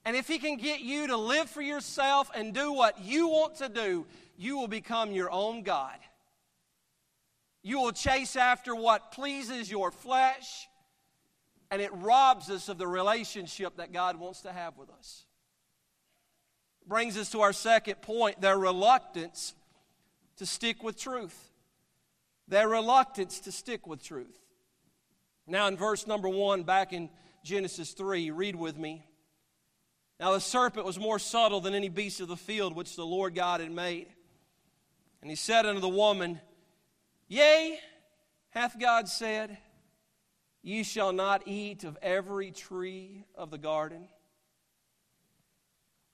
and 0.04 0.16
if 0.16 0.26
he 0.26 0.38
can 0.38 0.56
get 0.56 0.80
you 0.80 1.06
to 1.08 1.16
live 1.16 1.48
for 1.48 1.62
yourself 1.62 2.30
and 2.34 2.52
do 2.52 2.72
what 2.72 3.00
you 3.00 3.28
want 3.28 3.56
to 3.56 3.68
do, 3.68 4.06
you 4.36 4.56
will 4.56 4.68
become 4.68 5.12
your 5.12 5.30
own 5.30 5.62
God. 5.62 5.96
You 7.62 7.80
will 7.80 7.92
chase 7.92 8.34
after 8.34 8.74
what 8.74 9.12
pleases 9.12 9.70
your 9.70 9.92
flesh, 9.92 10.68
and 11.70 11.80
it 11.80 11.90
robs 11.94 12.50
us 12.50 12.68
of 12.68 12.78
the 12.78 12.88
relationship 12.88 13.76
that 13.76 13.92
God 13.92 14.16
wants 14.18 14.40
to 14.42 14.52
have 14.52 14.76
with 14.76 14.90
us. 14.90 15.24
Brings 16.86 17.16
us 17.16 17.30
to 17.30 17.42
our 17.42 17.52
second 17.52 18.02
point 18.02 18.40
their 18.40 18.58
reluctance 18.58 19.54
to 20.38 20.46
stick 20.46 20.82
with 20.82 20.98
truth. 20.98 21.50
Their 22.48 22.68
reluctance 22.68 23.38
to 23.40 23.52
stick 23.52 23.86
with 23.86 24.02
truth. 24.02 24.36
Now, 25.46 25.68
in 25.68 25.76
verse 25.76 26.08
number 26.08 26.28
one, 26.28 26.64
back 26.64 26.92
in 26.92 27.08
Genesis 27.44 27.92
3, 27.92 28.32
read 28.32 28.56
with 28.56 28.76
me. 28.76 29.06
Now 30.22 30.30
the 30.30 30.40
serpent 30.40 30.86
was 30.86 31.00
more 31.00 31.18
subtle 31.18 31.60
than 31.60 31.74
any 31.74 31.88
beast 31.88 32.20
of 32.20 32.28
the 32.28 32.36
field 32.36 32.76
which 32.76 32.94
the 32.94 33.04
Lord 33.04 33.34
God 33.34 33.58
had 33.58 33.72
made. 33.72 34.06
And 35.20 35.28
he 35.28 35.34
said 35.34 35.66
unto 35.66 35.80
the 35.80 35.88
woman, 35.88 36.40
Yea, 37.26 37.80
hath 38.50 38.78
God 38.78 39.08
said, 39.08 39.58
Ye 40.62 40.84
shall 40.84 41.12
not 41.12 41.42
eat 41.46 41.82
of 41.82 41.98
every 42.00 42.52
tree 42.52 43.24
of 43.34 43.50
the 43.50 43.58
garden? 43.58 44.06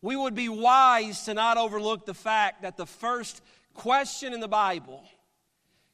We 0.01 0.17
would 0.17 0.35
be 0.35 0.49
wise 0.49 1.27
to 1.27 1.35
not 1.35 1.59
overlook 1.59 2.07
the 2.07 2.15
fact 2.15 2.63
that 2.63 2.79
the 2.79 2.87
first 2.87 3.43
question 3.75 4.33
in 4.33 4.41
the 4.41 4.49
Bible 4.49 5.05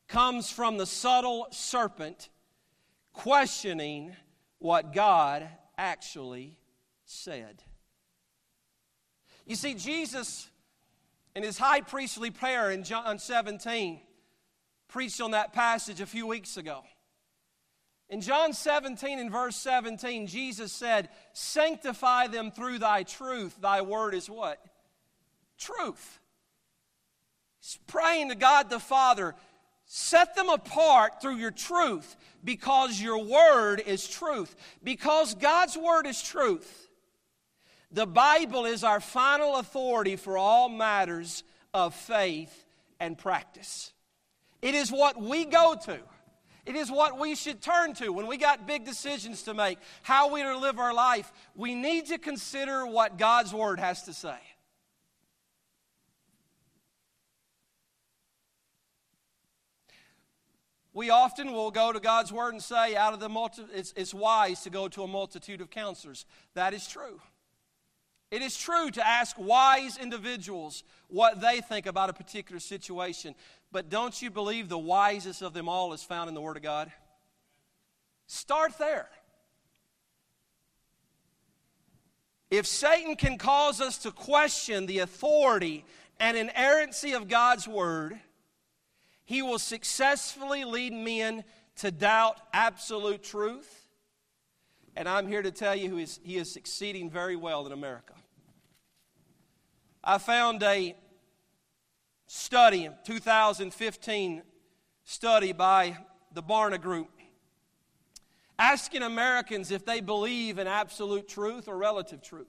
comes 0.06 0.49
from 0.49 0.78
the 0.78 0.87
subtle 0.87 1.49
serpent 1.50 2.28
questioning 3.12 4.14
what 4.61 4.92
God 4.92 5.49
actually 5.76 6.56
said. 7.04 7.61
You 9.47 9.57
see, 9.57 9.75
Jesus, 9.75 10.49
in 11.35 11.43
his 11.43 11.59
high 11.59 11.81
priestly 11.81 12.31
prayer 12.31 12.71
in 12.71 12.83
John 12.83 13.19
17, 13.19 14.01
preached 14.89 15.21
on 15.21 15.33
that 15.33 15.53
passage 15.53 16.01
a 16.01 16.07
few 16.07 16.27
weeks 16.27 16.57
ago. 16.57 16.83
In 18.09 18.21
John 18.21 18.53
17 18.53 19.19
and 19.19 19.31
verse 19.31 19.57
17, 19.57 20.27
Jesus 20.27 20.73
said, 20.73 21.09
Sanctify 21.33 22.29
them 22.29 22.51
through 22.51 22.79
thy 22.79 23.03
truth. 23.03 23.57
Thy 23.61 23.83
word 23.83 24.15
is 24.15 24.31
what? 24.31 24.65
Truth. 25.59 26.21
He's 27.61 27.79
praying 27.87 28.29
to 28.29 28.35
God 28.35 28.71
the 28.71 28.79
Father, 28.79 29.35
set 29.87 30.35
them 30.37 30.49
apart 30.49 31.21
through 31.21 31.37
your 31.37 31.51
truth 31.51 32.17
because 32.43 33.01
your 33.01 33.25
word 33.25 33.83
is 33.85 34.07
truth. 34.07 34.55
Because 34.83 35.35
God's 35.35 35.77
word 35.77 36.07
is 36.07 36.23
truth 36.23 36.84
the 37.95 38.07
Bible 38.07 38.65
is 38.65 38.83
our 38.83 38.99
final 38.99 39.57
authority 39.57 40.17
for 40.17 40.37
all 40.37 40.69
matters 40.69 41.45
of 41.73 41.95
faith 41.95 42.67
and 42.99 43.17
practice. 43.17 43.93
It 44.61 44.75
is 44.75 44.91
what 44.91 45.21
we 45.21 45.45
go 45.45 45.77
to. 45.85 46.01
It 46.67 46.75
is 46.75 46.91
what 46.91 47.21
we 47.21 47.37
should 47.37 47.63
turn 47.63 47.95
to 47.95 48.09
when 48.09 48.27
we 48.27 48.37
got 48.37 48.67
big 48.67 48.85
decisions 48.85 49.45
to 49.45 49.55
make, 49.55 49.79
how 50.03 50.33
we 50.33 50.43
to 50.43 50.59
live 50.59 50.81
our 50.81 50.93
life. 50.93 51.31
We 51.55 51.77
need 51.77 52.07
to 52.07 52.19
consider 52.19 52.85
what 52.85 53.17
God's 53.17 53.55
Word 53.55 53.79
has 53.79 54.03
to 54.05 54.13
say. 54.13 54.39
We 60.93 61.11
often 61.11 61.53
will 61.53 61.71
go 61.71 61.93
to 61.93 62.01
God's 62.01 62.33
Word 62.33 62.55
and 62.55 62.63
say, 62.63 62.97
out 62.97 63.13
of 63.13 63.21
the 63.21 63.29
multi- 63.29 63.67
it's, 63.73 63.93
it's 63.97 64.15
wise 64.15 64.63
to 64.63 64.71
go 64.71 64.89
to 64.89 65.05
a 65.05 65.09
multitude 65.09 65.61
of 65.61 65.71
counselors. 65.71 66.25
That 66.55 66.75
is 66.75 66.89
true. 66.89 67.21
It 68.31 68.43
is 68.43 68.57
true 68.57 68.90
to 68.90 69.07
ask 69.07 69.37
wise 69.38 69.97
individuals 69.97 70.83
what 71.09 71.40
they 71.40 71.61
think 71.61 71.87
about 71.87 72.11
a 72.11 72.12
particular 72.12 72.59
situation, 72.59 73.35
but 73.71 73.90
don't 73.90 74.21
you 74.21 74.31
believe 74.31 74.69
the 74.69 74.78
wisest 74.78 75.43
of 75.43 75.52
them 75.52 75.69
all 75.69 75.93
is 75.93 76.02
found 76.02 76.28
in 76.28 76.35
the 76.35 76.40
Word 76.40 76.57
of 76.57 76.62
God? 76.62 76.90
Start 78.26 78.78
there. 78.78 79.09
If 82.50 82.66
Satan 82.66 83.16
can 83.16 83.37
cause 83.37 83.81
us 83.81 83.99
to 83.99 84.11
question 84.11 84.87
the 84.87 85.00
authority 85.00 85.85
and 86.21 86.37
inerrancy 86.37 87.12
of 87.12 87.28
God's 87.28 87.66
Word, 87.66 88.19
he 89.25 89.43
will 89.43 89.59
successfully 89.59 90.64
lead 90.64 90.93
men 90.93 91.45
to 91.76 91.90
doubt 91.90 92.37
absolute 92.52 93.23
truth. 93.23 93.84
And 94.97 95.09
I'm 95.09 95.27
here 95.27 95.43
to 95.43 95.51
tell 95.51 95.75
you 95.75 95.97
he 96.23 96.37
is 96.37 96.53
succeeding 96.53 97.11
very 97.11 97.37
well 97.37 97.67
in 97.67 97.73
America. 97.73 98.15
I 100.03 100.19
found 100.19 100.63
a 100.63 100.95
study, 102.27 102.89
2015 103.05 104.43
study 105.05 105.53
by 105.53 105.97
the 106.33 106.43
Barna 106.43 106.81
Group, 106.81 107.11
asking 108.59 109.03
Americans 109.03 109.71
if 109.71 109.85
they 109.85 110.01
believe 110.01 110.59
in 110.59 110.67
absolute 110.67 111.27
truth 111.29 111.69
or 111.69 111.77
relative 111.77 112.23
truth. 112.23 112.47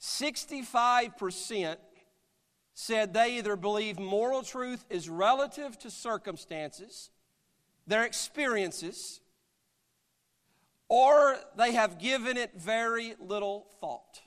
65% 0.00 1.76
said 2.74 3.12
they 3.12 3.38
either 3.38 3.56
believe 3.56 3.98
moral 3.98 4.42
truth 4.42 4.84
is 4.88 5.08
relative 5.08 5.78
to 5.80 5.90
circumstances, 5.90 7.10
their 7.86 8.04
experiences, 8.04 9.20
or 10.94 11.38
they 11.56 11.72
have 11.72 11.98
given 11.98 12.36
it 12.36 12.52
very 12.54 13.14
little 13.18 13.66
thought 13.80 14.20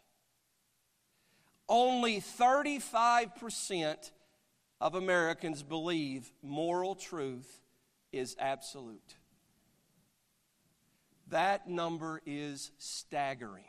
only 1.67 2.21
35% 2.21 4.11
of 4.79 4.95
Americans 4.95 5.63
believe 5.63 6.31
moral 6.41 6.95
truth 6.95 7.61
is 8.11 8.35
absolute. 8.39 9.15
That 11.29 11.67
number 11.67 12.21
is 12.25 12.71
staggering. 12.77 13.65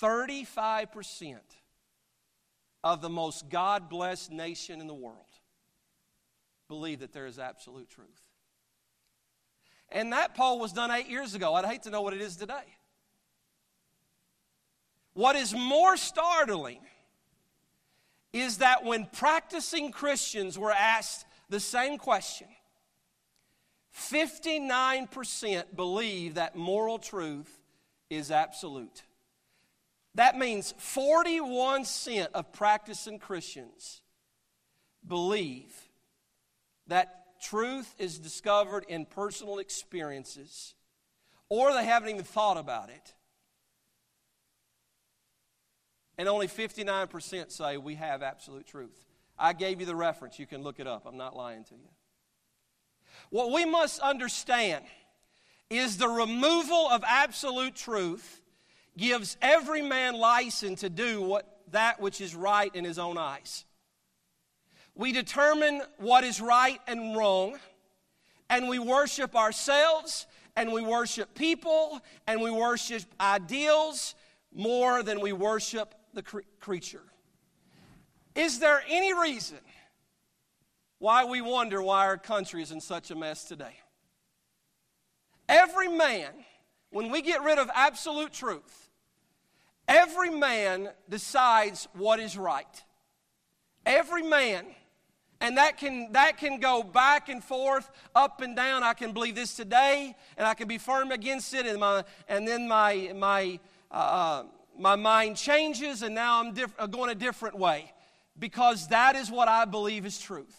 35% 0.00 1.38
of 2.82 3.02
the 3.02 3.10
most 3.10 3.50
God 3.50 3.90
blessed 3.90 4.32
nation 4.32 4.80
in 4.80 4.86
the 4.86 4.94
world 4.94 5.18
believe 6.68 7.00
that 7.00 7.12
there 7.12 7.26
is 7.26 7.38
absolute 7.38 7.90
truth. 7.90 8.29
And 9.92 10.12
that 10.12 10.34
poll 10.34 10.58
was 10.58 10.72
done 10.72 10.90
eight 10.90 11.08
years 11.08 11.34
ago. 11.34 11.54
I'd 11.54 11.64
hate 11.64 11.82
to 11.84 11.90
know 11.90 12.02
what 12.02 12.14
it 12.14 12.20
is 12.20 12.36
today. 12.36 12.76
What 15.14 15.36
is 15.36 15.54
more 15.54 15.96
startling 15.96 16.80
is 18.32 18.58
that 18.58 18.84
when 18.84 19.06
practicing 19.06 19.90
Christians 19.90 20.58
were 20.58 20.72
asked 20.72 21.26
the 21.48 21.58
same 21.58 21.98
question, 21.98 22.46
59% 23.96 25.64
believe 25.74 26.34
that 26.34 26.54
moral 26.54 26.98
truth 26.98 27.60
is 28.08 28.30
absolute. 28.30 29.02
That 30.14 30.38
means 30.38 30.74
41% 30.78 32.28
of 32.34 32.52
practicing 32.52 33.18
Christians 33.18 34.02
believe 35.06 35.74
that 36.86 37.19
truth 37.40 37.94
is 37.98 38.18
discovered 38.18 38.84
in 38.88 39.06
personal 39.06 39.58
experiences, 39.58 40.74
or 41.48 41.72
they 41.72 41.84
haven't 41.84 42.10
even 42.10 42.24
thought 42.24 42.56
about 42.56 42.90
it. 42.90 43.14
And 46.18 46.28
only 46.28 46.48
59% 46.48 47.50
say 47.50 47.76
we 47.78 47.94
have 47.94 48.22
absolute 48.22 48.66
truth. 48.66 49.06
I 49.38 49.54
gave 49.54 49.80
you 49.80 49.86
the 49.86 49.96
reference. 49.96 50.38
You 50.38 50.46
can 50.46 50.62
look 50.62 50.78
it 50.78 50.86
up. 50.86 51.06
I'm 51.06 51.16
not 51.16 51.34
lying 51.34 51.64
to 51.64 51.74
you. 51.74 51.88
What 53.30 53.52
we 53.52 53.64
must 53.64 54.00
understand 54.00 54.84
is 55.70 55.96
the 55.96 56.08
removal 56.08 56.88
of 56.90 57.02
absolute 57.06 57.74
truth 57.74 58.42
gives 58.98 59.36
every 59.40 59.82
man 59.82 60.14
license 60.14 60.80
to 60.80 60.90
do 60.90 61.22
what, 61.22 61.46
that 61.70 62.00
which 62.00 62.20
is 62.20 62.34
right 62.34 62.74
in 62.74 62.84
his 62.84 62.98
own 62.98 63.16
eyes. 63.16 63.64
We 64.94 65.12
determine 65.12 65.82
what 65.98 66.24
is 66.24 66.40
right 66.40 66.80
and 66.86 67.16
wrong, 67.16 67.58
and 68.48 68.68
we 68.68 68.78
worship 68.78 69.34
ourselves, 69.34 70.26
and 70.56 70.72
we 70.72 70.82
worship 70.82 71.34
people, 71.34 72.00
and 72.26 72.40
we 72.40 72.50
worship 72.50 73.02
ideals 73.20 74.14
more 74.52 75.02
than 75.02 75.20
we 75.20 75.32
worship 75.32 75.94
the 76.12 76.22
cre- 76.22 76.40
creature. 76.58 77.02
Is 78.34 78.58
there 78.58 78.82
any 78.88 79.14
reason 79.14 79.58
why 80.98 81.24
we 81.24 81.40
wonder 81.40 81.82
why 81.82 82.06
our 82.06 82.18
country 82.18 82.62
is 82.62 82.72
in 82.72 82.80
such 82.80 83.10
a 83.10 83.14
mess 83.14 83.44
today? 83.44 83.76
Every 85.48 85.88
man, 85.88 86.30
when 86.90 87.10
we 87.10 87.22
get 87.22 87.42
rid 87.42 87.58
of 87.58 87.70
absolute 87.74 88.32
truth, 88.32 88.90
every 89.88 90.30
man 90.30 90.90
decides 91.08 91.88
what 91.94 92.20
is 92.20 92.36
right. 92.36 92.84
Every 93.84 94.22
man 94.22 94.66
and 95.40 95.56
that 95.56 95.78
can 95.78 96.12
that 96.12 96.38
can 96.38 96.60
go 96.60 96.82
back 96.82 97.28
and 97.28 97.42
forth 97.42 97.90
up 98.14 98.40
and 98.40 98.54
down 98.54 98.82
i 98.82 98.92
can 98.92 99.12
believe 99.12 99.34
this 99.34 99.54
today 99.54 100.14
and 100.36 100.46
i 100.46 100.54
can 100.54 100.68
be 100.68 100.78
firm 100.78 101.10
against 101.10 101.54
it 101.54 101.66
and 101.66 101.80
my 101.80 102.04
and 102.28 102.46
then 102.46 102.68
my 102.68 103.12
my 103.14 103.58
uh, 103.90 103.94
uh 103.94 104.44
my 104.80 104.96
mind 104.96 105.36
changes 105.36 106.02
and 106.02 106.14
now 106.14 106.40
I'm 106.40 106.54
diff- 106.54 106.74
uh, 106.78 106.86
going 106.86 107.10
a 107.10 107.14
different 107.14 107.56
way 107.58 107.92
because 108.38 108.88
that 108.88 109.14
is 109.14 109.30
what 109.30 109.46
I 109.46 109.66
believe 109.66 110.06
is 110.06 110.18
truth. 110.18 110.56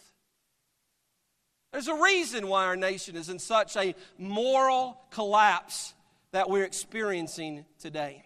There's 1.71 1.87
a 1.87 1.95
reason 1.95 2.47
why 2.47 2.65
our 2.65 2.75
nation 2.75 3.15
is 3.15 3.29
in 3.29 3.39
such 3.39 3.75
a 3.75 3.95
moral 4.17 5.01
collapse 5.09 5.93
that 6.31 6.49
we're 6.49 6.65
experiencing 6.65 7.65
today. 7.79 8.23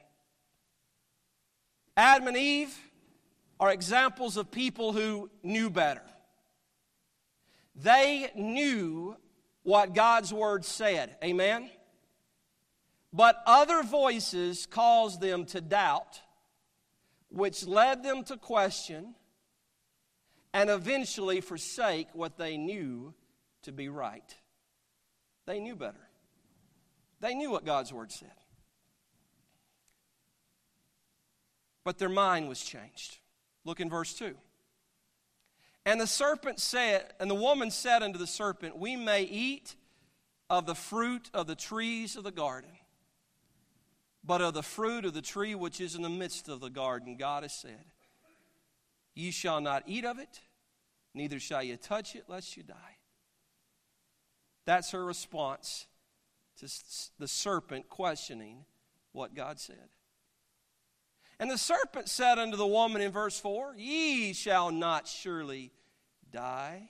Adam 1.96 2.28
and 2.28 2.38
Eve 2.38 2.76
are 3.60 3.72
examples 3.72 4.36
of 4.36 4.52
people 4.52 4.92
who 4.92 5.30
knew 5.44 5.70
better. 5.70 6.02
They 7.76 8.32
knew 8.36 9.18
what 9.64 9.94
God's 9.94 10.34
word 10.34 10.64
said. 10.64 11.18
Amen? 11.24 11.70
But 13.12 13.42
other 13.46 13.84
voices 13.84 14.66
caused 14.66 15.22
them 15.22 15.46
to 15.48 15.62
doubt, 15.62 16.22
which 17.30 17.66
led 17.66 18.04
them 18.04 18.24
to 18.26 18.38
question 18.38 19.16
and 20.54 20.70
eventually 20.70 21.42
forsake 21.42 22.08
what 22.14 22.38
they 22.38 22.58
knew 22.58 23.14
to 23.64 23.72
be 23.72 23.90
right. 23.90 24.36
They 25.46 25.60
knew 25.60 25.76
better, 25.76 26.10
they 27.20 27.36
knew 27.36 27.52
what 27.52 27.66
God's 27.66 27.92
word 27.92 28.12
said. 28.12 28.32
But 31.84 32.00
their 32.00 32.10
mind 32.10 32.50
was 32.50 32.62
changed. 32.62 33.20
Look 33.64 33.80
in 33.80 33.90
verse 33.90 34.14
2. 34.14 34.36
And 35.86 36.02
the 36.02 36.08
serpent 36.08 36.60
said, 36.60 37.14
and 37.20 37.30
the 37.30 37.36
woman 37.36 37.70
said 37.70 38.02
unto 38.02 38.18
the 38.18 38.28
serpent, 38.28 38.78
We 38.78 38.96
may 38.96 39.22
eat 39.24 39.76
of 40.50 40.66
the 40.66 40.76
fruit 40.76 41.30
of 41.34 41.48
the 41.48 41.56
trees 41.56 42.16
of 42.16 42.24
the 42.24 42.32
garden. 42.32 42.72
But 44.24 44.42
of 44.42 44.56
the 44.56 44.64
fruit 44.64 45.06
of 45.06 45.14
the 45.14 45.22
tree 45.22 45.54
which 45.54 45.80
is 45.80 45.96
in 45.96 46.02
the 46.02 46.10
midst 46.10 46.50
of 46.50 46.60
the 46.60 46.70
garden, 46.70 47.16
God 47.16 47.44
has 47.44 47.54
said, 47.54 47.86
Ye 49.14 49.30
shall 49.30 49.62
not 49.62 49.84
eat 49.86 50.04
of 50.04 50.18
it, 50.18 50.42
neither 51.14 51.40
shall 51.40 51.62
ye 51.62 51.78
touch 51.78 52.16
it, 52.16 52.26
lest 52.28 52.58
you 52.58 52.64
die. 52.64 52.98
That's 54.66 54.92
her 54.92 55.06
response 55.06 55.86
to 56.58 56.68
the 57.20 57.28
serpent 57.28 57.88
questioning 57.90 58.66
what 59.12 59.36
God 59.36 59.60
said. 59.60 59.90
And 61.40 61.52
the 61.52 61.58
serpent 61.58 62.08
said 62.08 62.40
unto 62.40 62.56
the 62.56 62.68
woman 62.68 63.02
in 63.02 63.12
verse 63.12 63.40
4 63.40 63.76
Ye 63.78 64.34
shall 64.34 64.72
not 64.72 65.08
surely 65.08 65.72
die. 66.32 66.90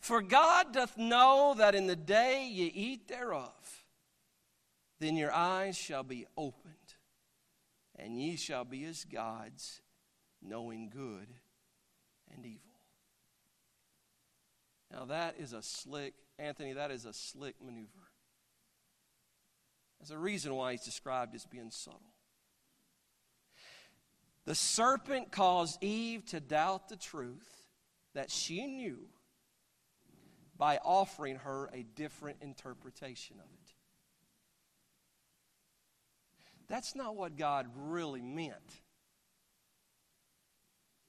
For 0.00 0.22
God 0.22 0.72
doth 0.72 0.96
know 0.96 1.54
that 1.58 1.74
in 1.74 1.86
the 1.86 1.96
day 1.96 2.48
ye 2.50 2.66
eat 2.66 3.08
thereof, 3.08 3.84
then 5.00 5.16
your 5.16 5.32
eyes 5.32 5.76
shall 5.76 6.02
be 6.02 6.26
opened, 6.36 6.74
and 7.96 8.18
ye 8.18 8.36
shall 8.36 8.64
be 8.64 8.84
as 8.84 9.04
gods, 9.04 9.82
knowing 10.40 10.88
good 10.88 11.28
and 12.34 12.46
evil. 12.46 12.62
Now, 14.90 15.04
that 15.06 15.34
is 15.38 15.52
a 15.52 15.62
slick, 15.62 16.14
Anthony, 16.38 16.72
that 16.72 16.90
is 16.90 17.04
a 17.04 17.12
slick 17.12 17.56
maneuver. 17.62 17.88
There's 20.00 20.10
a 20.10 20.18
reason 20.18 20.54
why 20.54 20.72
he's 20.72 20.84
described 20.84 21.34
as 21.34 21.44
being 21.44 21.70
subtle. 21.70 22.00
The 24.48 24.54
serpent 24.54 25.30
caused 25.30 25.84
Eve 25.84 26.24
to 26.28 26.40
doubt 26.40 26.88
the 26.88 26.96
truth 26.96 27.66
that 28.14 28.30
she 28.30 28.66
knew 28.66 29.00
by 30.56 30.78
offering 30.78 31.36
her 31.36 31.68
a 31.74 31.82
different 31.82 32.38
interpretation 32.40 33.36
of 33.40 33.44
it. 33.44 33.74
That's 36.66 36.94
not 36.94 37.14
what 37.14 37.36
God 37.36 37.66
really 37.76 38.22
meant. 38.22 38.80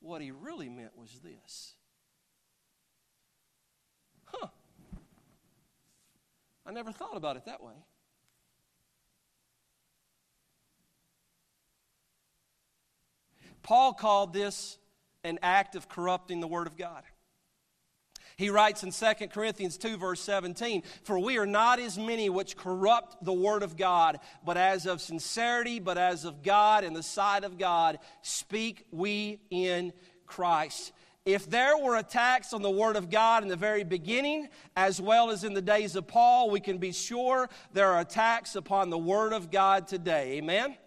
What 0.02 0.22
he 0.22 0.32
really 0.32 0.68
meant 0.68 0.98
was 0.98 1.22
this. 1.24 1.76
Huh. 4.26 4.48
I 6.66 6.74
never 6.74 6.92
thought 6.92 7.16
about 7.16 7.38
it 7.38 7.46
that 7.46 7.64
way. 7.64 7.86
Paul 13.64 13.94
called 13.94 14.34
this 14.34 14.78
an 15.24 15.40
act 15.42 15.76
of 15.76 15.90
corrupting 15.90 16.40
the 16.40 16.48
Word 16.48 16.68
of 16.68 16.78
God. 16.78 17.04
He 18.40 18.50
writes 18.50 18.84
in 18.84 18.92
2 18.92 19.28
Corinthians 19.28 19.78
2, 19.78 19.98
verse 19.98 20.22
17, 20.22 20.84
For 21.04 21.20
we 21.20 21.38
are 21.38 21.46
not 21.46 21.78
as 21.78 21.98
many 21.98 22.30
which 22.30 22.56
corrupt 22.56 23.22
the 23.22 23.34
word 23.34 23.64
of 23.64 23.76
God, 23.76 24.22
but 24.46 24.56
as 24.56 24.86
of 24.86 25.02
sincerity, 25.02 25.82
but 25.82 25.98
as 25.98 26.24
of 26.24 26.42
God, 26.42 26.86
in 26.86 26.94
the 26.94 27.04
sight 27.04 27.44
of 27.44 27.58
God, 27.58 28.00
speak 28.22 28.86
we 28.92 29.42
in 29.50 29.92
Christ. 30.26 30.94
If 31.26 31.50
there 31.50 31.78
were 31.78 31.98
attacks 31.98 32.54
on 32.54 32.62
the 32.62 32.72
Word 32.72 32.96
of 32.96 33.10
God 33.10 33.44
in 33.44 33.50
the 33.50 33.58
very 33.58 33.84
beginning, 33.84 34.48
as 34.76 35.02
well 35.02 35.32
as 35.32 35.44
in 35.44 35.54
the 35.54 35.62
days 35.62 35.98
of 35.98 36.08
Paul, 36.08 36.50
we 36.50 36.62
can 36.62 36.78
be 36.78 36.94
sure 36.94 37.50
there 37.74 37.92
are 37.92 38.00
attacks 38.00 38.56
upon 38.56 38.90
the 38.90 38.98
Word 38.98 39.34
of 39.34 39.52
God 39.52 39.86
today. 39.86 40.38
Amen? 40.38 40.78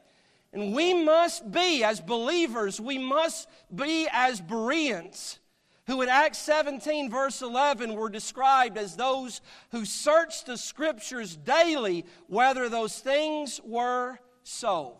And 0.52 0.74
we 0.74 0.92
must 0.92 1.50
be, 1.50 1.82
as 1.82 2.00
believers, 2.00 2.80
we 2.80 2.98
must 2.98 3.48
be 3.74 4.06
as 4.12 4.40
Bereans 4.40 5.38
who 5.86 6.00
in 6.02 6.08
Acts 6.08 6.38
17, 6.38 7.10
verse 7.10 7.42
11, 7.42 7.94
were 7.94 8.08
described 8.08 8.78
as 8.78 8.96
those 8.96 9.40
who 9.72 9.84
searched 9.84 10.46
the 10.46 10.56
scriptures 10.56 11.36
daily 11.36 12.04
whether 12.28 12.68
those 12.68 12.98
things 12.98 13.60
were 13.64 14.18
so. 14.44 14.98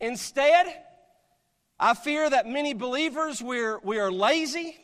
Instead, 0.00 0.66
I 1.78 1.94
fear 1.94 2.30
that 2.30 2.46
many 2.46 2.74
believers 2.74 3.42
we're, 3.42 3.78
we 3.80 3.98
are 3.98 4.12
lazy 4.12 4.76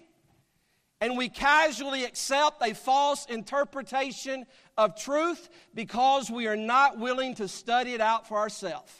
and 1.00 1.16
we 1.16 1.28
casually 1.28 2.04
accept 2.04 2.62
a 2.62 2.74
false 2.74 3.26
interpretation 3.26 4.46
of 4.76 4.96
truth 4.96 5.48
because 5.74 6.30
we 6.30 6.48
are 6.48 6.56
not 6.56 6.98
willing 6.98 7.34
to 7.36 7.46
study 7.46 7.92
it 7.92 8.00
out 8.00 8.26
for 8.26 8.38
ourselves. 8.38 8.92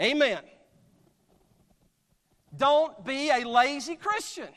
Amen. 0.00 0.40
Don't 2.56 3.04
be 3.04 3.30
a 3.30 3.46
lazy 3.48 3.96
Christian. 3.96 4.48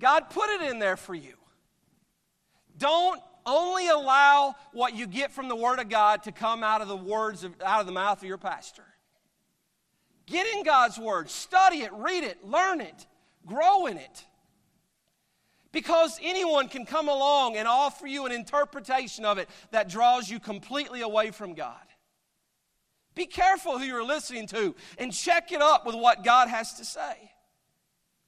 God 0.00 0.30
put 0.30 0.50
it 0.50 0.70
in 0.70 0.78
there 0.78 0.96
for 0.96 1.14
you. 1.14 1.34
Don't 2.78 3.20
only 3.46 3.88
allow 3.88 4.54
what 4.72 4.94
you 4.94 5.06
get 5.06 5.32
from 5.32 5.48
the 5.48 5.56
Word 5.56 5.78
of 5.78 5.88
God 5.88 6.24
to 6.24 6.32
come 6.32 6.62
out 6.62 6.82
of 6.82 6.88
the 6.88 6.96
words 6.96 7.44
of, 7.44 7.54
out 7.64 7.80
of 7.80 7.86
the 7.86 7.92
mouth 7.92 8.18
of 8.18 8.28
your 8.28 8.38
pastor. 8.38 8.84
Get 10.26 10.46
in 10.54 10.64
God's 10.64 10.98
Word, 10.98 11.30
study 11.30 11.78
it, 11.78 11.92
read 11.92 12.24
it, 12.24 12.44
learn 12.44 12.80
it, 12.80 13.06
grow 13.46 13.86
in 13.86 13.96
it. 13.96 14.24
Because 15.72 16.18
anyone 16.22 16.68
can 16.68 16.84
come 16.84 17.08
along 17.08 17.56
and 17.56 17.68
offer 17.68 18.06
you 18.06 18.26
an 18.26 18.32
interpretation 18.32 19.24
of 19.24 19.38
it 19.38 19.48
that 19.70 19.88
draws 19.88 20.28
you 20.28 20.40
completely 20.40 21.02
away 21.02 21.30
from 21.30 21.54
God. 21.54 21.85
Be 23.16 23.26
careful 23.26 23.78
who 23.78 23.84
you're 23.84 24.04
listening 24.04 24.46
to 24.48 24.76
and 24.98 25.12
check 25.12 25.50
it 25.50 25.60
up 25.60 25.84
with 25.84 25.96
what 25.96 26.22
God 26.22 26.48
has 26.48 26.74
to 26.74 26.84
say. 26.84 27.32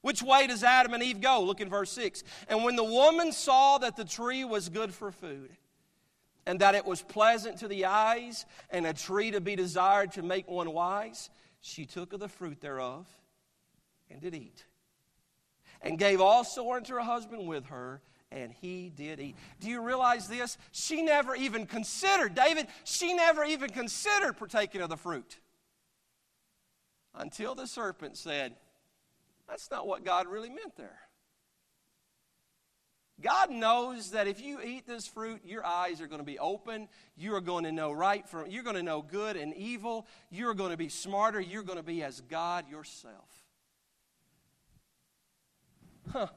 Which 0.01 0.21
way 0.21 0.47
does 0.47 0.63
Adam 0.63 0.93
and 0.93 1.03
Eve 1.03 1.21
go? 1.21 1.43
Look 1.43 1.61
in 1.61 1.69
verse 1.69 1.91
6. 1.91 2.23
And 2.49 2.63
when 2.63 2.75
the 2.75 2.83
woman 2.83 3.31
saw 3.31 3.77
that 3.77 3.95
the 3.95 4.03
tree 4.03 4.43
was 4.43 4.67
good 4.67 4.93
for 4.93 5.11
food, 5.11 5.51
and 6.45 6.59
that 6.61 6.73
it 6.73 6.85
was 6.85 7.01
pleasant 7.03 7.59
to 7.59 7.67
the 7.67 7.85
eyes, 7.85 8.45
and 8.71 8.87
a 8.87 8.93
tree 8.93 9.29
to 9.31 9.41
be 9.41 9.55
desired 9.55 10.13
to 10.13 10.23
make 10.23 10.49
one 10.49 10.73
wise, 10.73 11.29
she 11.61 11.85
took 11.85 12.11
of 12.13 12.19
the 12.19 12.27
fruit 12.27 12.59
thereof 12.59 13.07
and 14.09 14.21
did 14.21 14.33
eat. 14.33 14.65
And 15.81 15.99
gave 15.99 16.19
also 16.19 16.71
unto 16.71 16.95
her 16.95 17.01
husband 17.01 17.47
with 17.47 17.65
her, 17.67 18.01
and 18.31 18.51
he 18.51 18.91
did 18.95 19.19
eat. 19.19 19.35
Do 19.59 19.69
you 19.69 19.81
realize 19.81 20.27
this? 20.27 20.57
She 20.71 21.01
never 21.01 21.35
even 21.35 21.65
considered, 21.65 22.35
David, 22.35 22.67
she 22.83 23.13
never 23.13 23.43
even 23.43 23.69
considered 23.69 24.37
partaking 24.37 24.81
of 24.81 24.89
the 24.89 24.97
fruit. 24.97 25.39
Until 27.15 27.55
the 27.55 27.67
serpent 27.67 28.17
said, 28.17 28.55
That's 29.47 29.69
not 29.71 29.87
what 29.87 30.05
God 30.05 30.27
really 30.27 30.49
meant 30.49 30.75
there. 30.77 30.99
God 33.21 33.51
knows 33.51 34.11
that 34.11 34.27
if 34.27 34.39
you 34.39 34.61
eat 34.61 34.87
this 34.87 35.05
fruit, 35.05 35.41
your 35.43 35.65
eyes 35.65 35.99
are 35.99 36.07
going 36.07 36.21
to 36.21 36.25
be 36.25 36.39
open. 36.39 36.87
You 37.17 37.35
are 37.35 37.41
going 37.41 37.65
to 37.65 37.71
know 37.71 37.91
right 37.91 38.27
from 38.27 38.49
you're 38.49 38.63
going 38.63 38.77
to 38.77 38.83
know 38.83 39.01
good 39.01 39.35
and 39.35 39.53
evil. 39.55 40.07
You're 40.29 40.53
going 40.53 40.71
to 40.71 40.77
be 40.77 40.87
smarter. 40.87 41.41
You're 41.41 41.63
going 41.63 41.77
to 41.77 41.83
be 41.83 42.01
as 42.01 42.21
God 42.21 42.69
yourself. 42.69 43.43
Huh. 46.11 46.27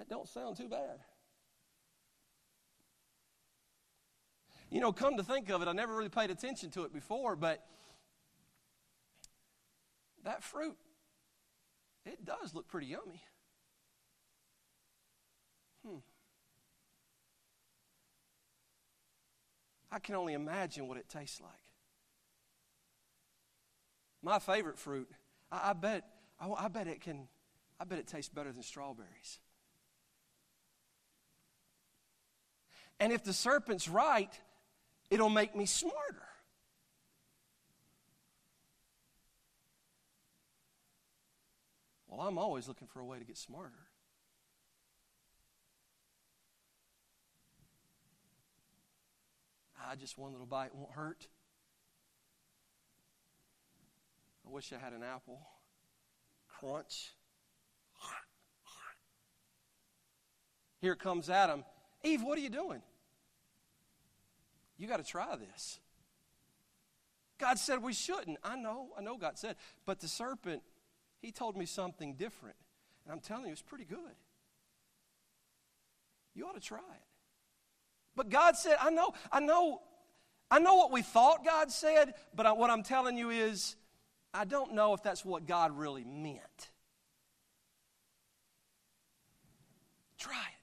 That 0.00 0.08
don't 0.08 0.26
sound 0.26 0.56
too 0.56 0.66
bad. 0.66 0.98
You 4.70 4.80
know, 4.80 4.94
come 4.94 5.18
to 5.18 5.22
think 5.22 5.50
of 5.50 5.60
it, 5.60 5.68
I 5.68 5.72
never 5.72 5.94
really 5.94 6.08
paid 6.08 6.30
attention 6.30 6.70
to 6.70 6.84
it 6.84 6.92
before, 6.94 7.36
but 7.36 7.62
that 10.24 10.42
fruit, 10.42 10.78
it 12.06 12.24
does 12.24 12.54
look 12.54 12.66
pretty 12.66 12.86
yummy. 12.86 13.20
Hmm. 15.86 15.98
I 19.92 19.98
can 19.98 20.14
only 20.14 20.32
imagine 20.32 20.88
what 20.88 20.96
it 20.96 21.10
tastes 21.10 21.42
like. 21.42 21.50
My 24.22 24.38
favorite 24.38 24.78
fruit, 24.78 25.10
I, 25.52 25.70
I 25.70 25.72
bet, 25.74 26.04
I, 26.40 26.48
I 26.48 26.68
bet 26.68 26.86
it 26.86 27.02
can, 27.02 27.28
I 27.78 27.84
bet 27.84 27.98
it 27.98 28.06
tastes 28.06 28.32
better 28.32 28.50
than 28.50 28.62
strawberries. 28.62 29.40
And 33.00 33.12
if 33.14 33.24
the 33.24 33.32
serpent's 33.32 33.88
right, 33.88 34.30
it'll 35.10 35.30
make 35.30 35.56
me 35.56 35.64
smarter. 35.64 36.22
Well, 42.06 42.20
I'm 42.20 42.36
always 42.36 42.68
looking 42.68 42.86
for 42.86 43.00
a 43.00 43.04
way 43.04 43.18
to 43.18 43.24
get 43.24 43.38
smarter. 43.38 43.72
I 49.82 49.96
just 49.96 50.18
one 50.18 50.32
little 50.32 50.46
bite 50.46 50.74
won't 50.74 50.92
hurt. 50.92 51.26
I 54.46 54.50
wish 54.50 54.72
I 54.72 54.78
had 54.78 54.92
an 54.92 55.02
apple. 55.02 55.40
Crunch. 56.48 57.12
Here 60.80 60.94
comes 60.94 61.30
Adam. 61.30 61.64
Eve, 62.04 62.22
what 62.22 62.38
are 62.38 62.40
you 62.40 62.50
doing? 62.50 62.82
You 64.80 64.88
got 64.88 64.96
to 64.96 65.04
try 65.04 65.36
this. 65.36 65.78
God 67.38 67.58
said 67.58 67.82
we 67.82 67.92
shouldn't. 67.92 68.38
I 68.42 68.56
know, 68.56 68.88
I 68.98 69.02
know 69.02 69.18
God 69.18 69.38
said. 69.38 69.56
But 69.84 70.00
the 70.00 70.08
serpent, 70.08 70.62
he 71.20 71.30
told 71.32 71.54
me 71.54 71.66
something 71.66 72.14
different. 72.14 72.56
And 73.04 73.12
I'm 73.12 73.20
telling 73.20 73.44
you, 73.44 73.52
it's 73.52 73.60
pretty 73.60 73.84
good. 73.84 74.16
You 76.34 76.46
ought 76.46 76.54
to 76.54 76.60
try 76.60 76.78
it. 76.78 77.04
But 78.16 78.30
God 78.30 78.56
said, 78.56 78.78
I 78.80 78.88
know, 78.88 79.12
I 79.30 79.40
know, 79.40 79.82
I 80.50 80.58
know 80.58 80.76
what 80.76 80.90
we 80.90 81.02
thought 81.02 81.44
God 81.44 81.70
said, 81.70 82.14
but 82.34 82.46
I, 82.46 82.52
what 82.52 82.70
I'm 82.70 82.82
telling 82.82 83.18
you 83.18 83.28
is, 83.28 83.76
I 84.32 84.46
don't 84.46 84.72
know 84.72 84.94
if 84.94 85.02
that's 85.02 85.26
what 85.26 85.46
God 85.46 85.76
really 85.76 86.04
meant. 86.04 86.70
Try 90.16 90.32
it. 90.36 90.60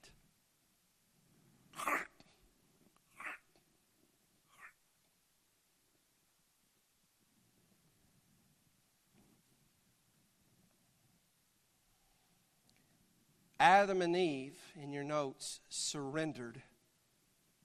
Adam 13.59 14.01
and 14.01 14.15
Eve, 14.15 14.57
in 14.75 14.91
your 14.91 15.03
notes, 15.03 15.59
surrendered 15.69 16.61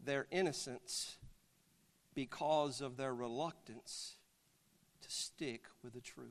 their 0.03 0.27
innocence 0.31 1.17
because 2.15 2.81
of 2.81 2.97
their 2.97 3.15
reluctance 3.15 4.17
to 5.03 5.11
stick 5.11 5.65
with 5.83 5.93
the 5.93 6.01
truth. 6.01 6.29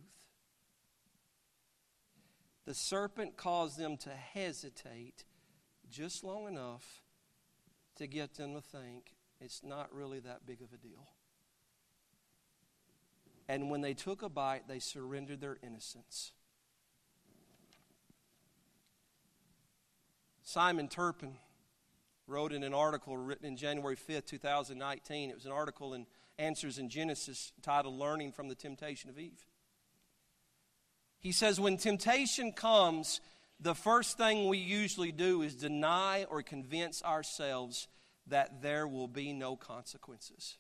The 2.66 2.74
serpent 2.74 3.38
caused 3.38 3.78
them 3.78 3.98
to 3.98 4.10
hesitate 4.10 5.26
just 5.90 6.24
long 6.24 6.48
enough 6.48 7.02
to 7.98 8.08
get 8.08 8.36
them 8.36 8.54
to 8.54 8.62
think 8.62 9.16
it's 9.40 9.64
not 9.64 9.94
really 9.94 10.20
that 10.20 10.46
big 10.46 10.62
of 10.62 10.72
a 10.74 10.78
deal. 10.78 11.08
And 13.50 13.70
when 13.70 13.82
they 13.82 13.94
took 13.94 14.22
a 14.22 14.30
bite, 14.30 14.68
they 14.68 14.80
surrendered 14.80 15.42
their 15.42 15.58
innocence. 15.62 16.32
Simon 20.52 20.90
Turpin 20.90 21.36
wrote 22.28 22.52
in 22.52 22.64
an 22.64 22.74
article 22.74 23.16
written 23.16 23.46
in 23.46 23.56
January 23.56 23.96
5th, 23.96 24.26
2019. 24.26 25.30
It 25.30 25.34
was 25.34 25.46
an 25.46 25.54
article 25.54 25.94
in 25.94 26.06
Answers 26.38 26.78
in 26.78 26.90
Genesis 26.90 27.54
titled 27.62 27.98
Learning 27.98 28.34
from 28.34 28.50
the 28.50 28.56
Temptation 28.56 29.10
of 29.10 29.18
Eve. 29.18 29.46
He 31.20 31.32
says, 31.32 31.58
When 31.58 31.78
temptation 31.78 32.52
comes, 32.52 33.22
the 33.62 33.74
first 33.74 34.18
thing 34.18 34.50
we 34.50 34.58
usually 34.58 35.14
do 35.14 35.42
is 35.42 35.56
deny 35.56 36.26
or 36.26 36.42
convince 36.42 37.02
ourselves 37.02 37.88
that 38.28 38.62
there 38.62 38.86
will 38.86 39.08
be 39.08 39.32
no 39.32 39.56
consequences. 39.56 40.58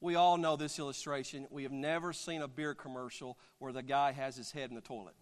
We 0.00 0.16
all 0.16 0.36
know 0.36 0.56
this 0.56 0.80
illustration. 0.80 1.46
We 1.48 1.62
have 1.62 1.70
never 1.70 2.12
seen 2.12 2.42
a 2.42 2.48
beer 2.48 2.74
commercial 2.74 3.38
where 3.60 3.72
the 3.72 3.84
guy 3.84 4.10
has 4.10 4.36
his 4.36 4.50
head 4.50 4.70
in 4.70 4.74
the 4.74 4.80
toilet. 4.80 5.14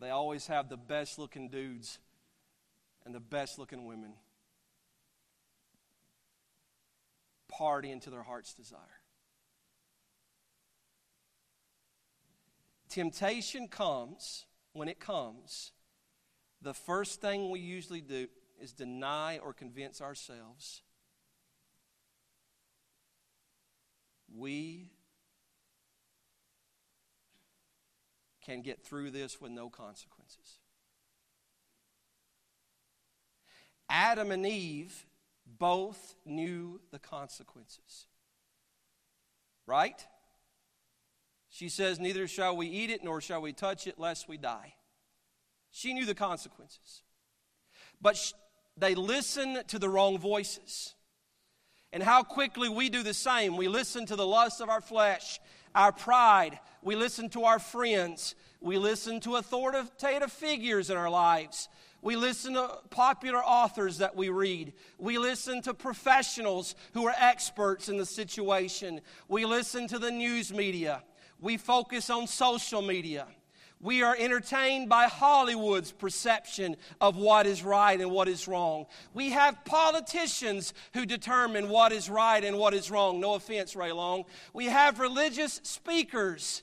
They 0.00 0.10
always 0.10 0.46
have 0.46 0.68
the 0.68 0.76
best 0.76 1.18
looking 1.18 1.48
dudes 1.48 1.98
and 3.04 3.14
the 3.14 3.20
best 3.20 3.58
looking 3.58 3.86
women 3.86 4.14
partying 7.52 8.00
to 8.02 8.10
their 8.10 8.22
heart's 8.22 8.54
desire. 8.54 8.78
Temptation 12.88 13.68
comes, 13.68 14.46
when 14.72 14.88
it 14.88 14.98
comes, 14.98 15.72
the 16.62 16.74
first 16.74 17.20
thing 17.20 17.50
we 17.50 17.60
usually 17.60 18.00
do 18.00 18.26
is 18.60 18.72
deny 18.72 19.38
or 19.38 19.52
convince 19.52 20.00
ourselves 20.00 20.82
we 24.36 24.90
can 28.44 28.62
get 28.62 28.82
through 28.82 29.10
this 29.10 29.40
with 29.40 29.52
no 29.52 29.68
consequences. 29.68 30.58
Adam 33.88 34.30
and 34.30 34.46
Eve 34.46 35.06
both 35.58 36.14
knew 36.24 36.80
the 36.90 36.98
consequences. 36.98 38.06
right? 39.66 40.06
She 41.48 41.68
says, 41.68 41.98
Neither 41.98 42.28
shall 42.28 42.56
we 42.56 42.66
eat 42.68 42.90
it, 42.90 43.04
nor 43.04 43.20
shall 43.20 43.42
we 43.42 43.52
touch 43.52 43.86
it, 43.86 43.98
lest 43.98 44.28
we 44.28 44.36
die. 44.36 44.74
She 45.70 45.92
knew 45.92 46.06
the 46.06 46.14
consequences. 46.14 47.02
But 48.00 48.16
sh- 48.16 48.32
they 48.76 48.94
listened 48.94 49.64
to 49.68 49.78
the 49.78 49.88
wrong 49.88 50.18
voices. 50.18 50.94
And 51.92 52.02
how 52.02 52.22
quickly 52.22 52.68
we 52.68 52.88
do 52.88 53.02
the 53.02 53.14
same. 53.14 53.56
We 53.56 53.68
listen 53.68 54.06
to 54.06 54.16
the 54.16 54.26
lust 54.26 54.60
of 54.60 54.68
our 54.68 54.80
flesh, 54.80 55.40
our 55.74 55.92
pride. 55.92 56.58
We 56.82 56.96
listen 56.96 57.28
to 57.30 57.44
our 57.44 57.58
friends. 57.58 58.34
We 58.60 58.78
listen 58.78 59.20
to 59.20 59.36
authoritative 59.36 60.32
figures 60.32 60.90
in 60.90 60.96
our 60.96 61.10
lives. 61.10 61.68
We 62.02 62.16
listen 62.16 62.54
to 62.54 62.78
popular 62.88 63.44
authors 63.44 63.98
that 63.98 64.16
we 64.16 64.30
read. 64.30 64.72
We 64.98 65.18
listen 65.18 65.60
to 65.62 65.74
professionals 65.74 66.74
who 66.94 67.06
are 67.06 67.14
experts 67.18 67.88
in 67.88 67.98
the 67.98 68.06
situation. 68.06 69.02
We 69.28 69.44
listen 69.44 69.86
to 69.88 69.98
the 69.98 70.10
news 70.10 70.52
media. 70.52 71.02
We 71.40 71.56
focus 71.56 72.08
on 72.08 72.26
social 72.26 72.80
media. 72.80 73.26
We 73.82 74.02
are 74.02 74.14
entertained 74.18 74.90
by 74.90 75.06
Hollywood's 75.06 75.90
perception 75.90 76.76
of 77.00 77.16
what 77.16 77.46
is 77.46 77.64
right 77.64 77.98
and 77.98 78.10
what 78.10 78.28
is 78.28 78.46
wrong. 78.46 78.84
We 79.14 79.30
have 79.30 79.64
politicians 79.64 80.74
who 80.92 81.06
determine 81.06 81.70
what 81.70 81.90
is 81.90 82.10
right 82.10 82.44
and 82.44 82.58
what 82.58 82.74
is 82.74 82.90
wrong. 82.90 83.20
No 83.20 83.34
offense, 83.34 83.74
Ray 83.74 83.92
Long. 83.92 84.24
We 84.52 84.66
have 84.66 85.00
religious 85.00 85.60
speakers 85.62 86.62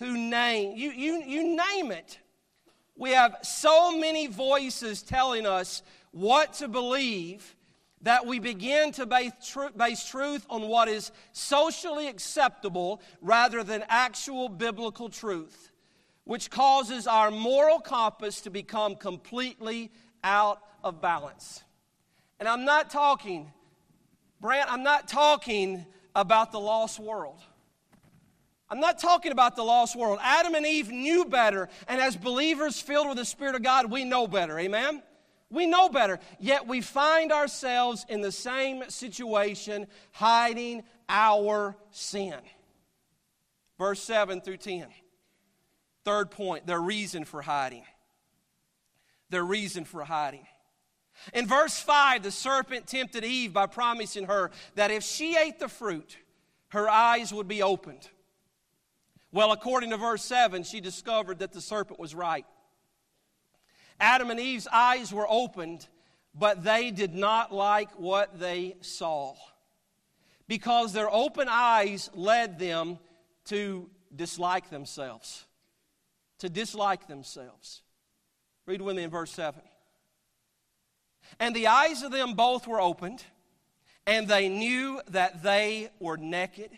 who 0.00 0.18
name, 0.18 0.76
you, 0.76 0.90
you, 0.90 1.22
you 1.22 1.56
name 1.56 1.92
it. 1.92 2.18
We 2.96 3.10
have 3.10 3.36
so 3.42 3.96
many 3.96 4.26
voices 4.26 5.02
telling 5.02 5.46
us 5.46 5.82
what 6.10 6.54
to 6.54 6.66
believe 6.66 7.54
that 8.02 8.26
we 8.26 8.40
begin 8.40 8.90
to 8.92 9.06
base, 9.06 9.32
tr- 9.46 9.68
base 9.76 10.04
truth 10.04 10.44
on 10.50 10.62
what 10.62 10.88
is 10.88 11.12
socially 11.32 12.08
acceptable 12.08 13.00
rather 13.20 13.62
than 13.62 13.84
actual 13.88 14.48
biblical 14.48 15.08
truth 15.08 15.70
which 16.26 16.50
causes 16.50 17.06
our 17.06 17.30
moral 17.30 17.78
compass 17.78 18.40
to 18.42 18.50
become 18.50 18.96
completely 18.96 19.92
out 20.24 20.60
of 20.82 21.00
balance. 21.00 21.62
And 22.40 22.48
I'm 22.48 22.64
not 22.64 22.90
talking, 22.90 23.50
Brant, 24.40 24.70
I'm 24.70 24.82
not 24.82 25.06
talking 25.06 25.86
about 26.16 26.50
the 26.50 26.58
lost 26.58 26.98
world. 26.98 27.38
I'm 28.68 28.80
not 28.80 28.98
talking 28.98 29.30
about 29.30 29.54
the 29.54 29.62
lost 29.62 29.94
world. 29.94 30.18
Adam 30.20 30.56
and 30.56 30.66
Eve 30.66 30.90
knew 30.90 31.26
better, 31.26 31.68
and 31.86 32.00
as 32.00 32.16
believers 32.16 32.80
filled 32.80 33.06
with 33.06 33.18
the 33.18 33.24
Spirit 33.24 33.54
of 33.54 33.62
God, 33.62 33.88
we 33.88 34.04
know 34.04 34.26
better. 34.26 34.58
Amen? 34.58 35.04
We 35.48 35.66
know 35.66 35.88
better, 35.88 36.18
yet 36.40 36.66
we 36.66 36.80
find 36.80 37.30
ourselves 37.30 38.04
in 38.08 38.20
the 38.20 38.32
same 38.32 38.82
situation, 38.90 39.86
hiding 40.10 40.82
our 41.08 41.76
sin. 41.92 42.34
Verse 43.78 44.02
7 44.02 44.40
through 44.40 44.56
10. 44.56 44.86
Third 46.06 46.30
point, 46.30 46.68
their 46.68 46.80
reason 46.80 47.24
for 47.24 47.42
hiding. 47.42 47.82
Their 49.28 49.42
reason 49.42 49.84
for 49.84 50.04
hiding. 50.04 50.46
In 51.34 51.48
verse 51.48 51.80
5, 51.80 52.22
the 52.22 52.30
serpent 52.30 52.86
tempted 52.86 53.24
Eve 53.24 53.52
by 53.52 53.66
promising 53.66 54.26
her 54.26 54.52
that 54.76 54.92
if 54.92 55.02
she 55.02 55.36
ate 55.36 55.58
the 55.58 55.66
fruit, 55.66 56.16
her 56.68 56.88
eyes 56.88 57.32
would 57.32 57.48
be 57.48 57.60
opened. 57.60 58.08
Well, 59.32 59.50
according 59.50 59.90
to 59.90 59.96
verse 59.96 60.24
7, 60.24 60.62
she 60.62 60.80
discovered 60.80 61.40
that 61.40 61.52
the 61.52 61.60
serpent 61.60 61.98
was 61.98 62.14
right. 62.14 62.46
Adam 63.98 64.30
and 64.30 64.38
Eve's 64.38 64.68
eyes 64.72 65.12
were 65.12 65.26
opened, 65.28 65.88
but 66.36 66.62
they 66.62 66.92
did 66.92 67.16
not 67.16 67.52
like 67.52 67.90
what 67.98 68.38
they 68.38 68.76
saw 68.80 69.34
because 70.46 70.92
their 70.92 71.12
open 71.12 71.48
eyes 71.50 72.10
led 72.14 72.60
them 72.60 73.00
to 73.46 73.90
dislike 74.14 74.70
themselves 74.70 75.45
to 76.38 76.48
dislike 76.48 77.06
themselves. 77.06 77.82
Read 78.66 78.82
with 78.82 78.96
me 78.96 79.04
in 79.04 79.10
verse 79.10 79.30
7. 79.30 79.60
And 81.38 81.54
the 81.54 81.66
eyes 81.66 82.02
of 82.02 82.12
them 82.12 82.34
both 82.34 82.66
were 82.66 82.80
opened, 82.80 83.24
and 84.06 84.28
they 84.28 84.48
knew 84.48 85.00
that 85.08 85.42
they 85.42 85.90
were 85.98 86.16
naked, 86.16 86.70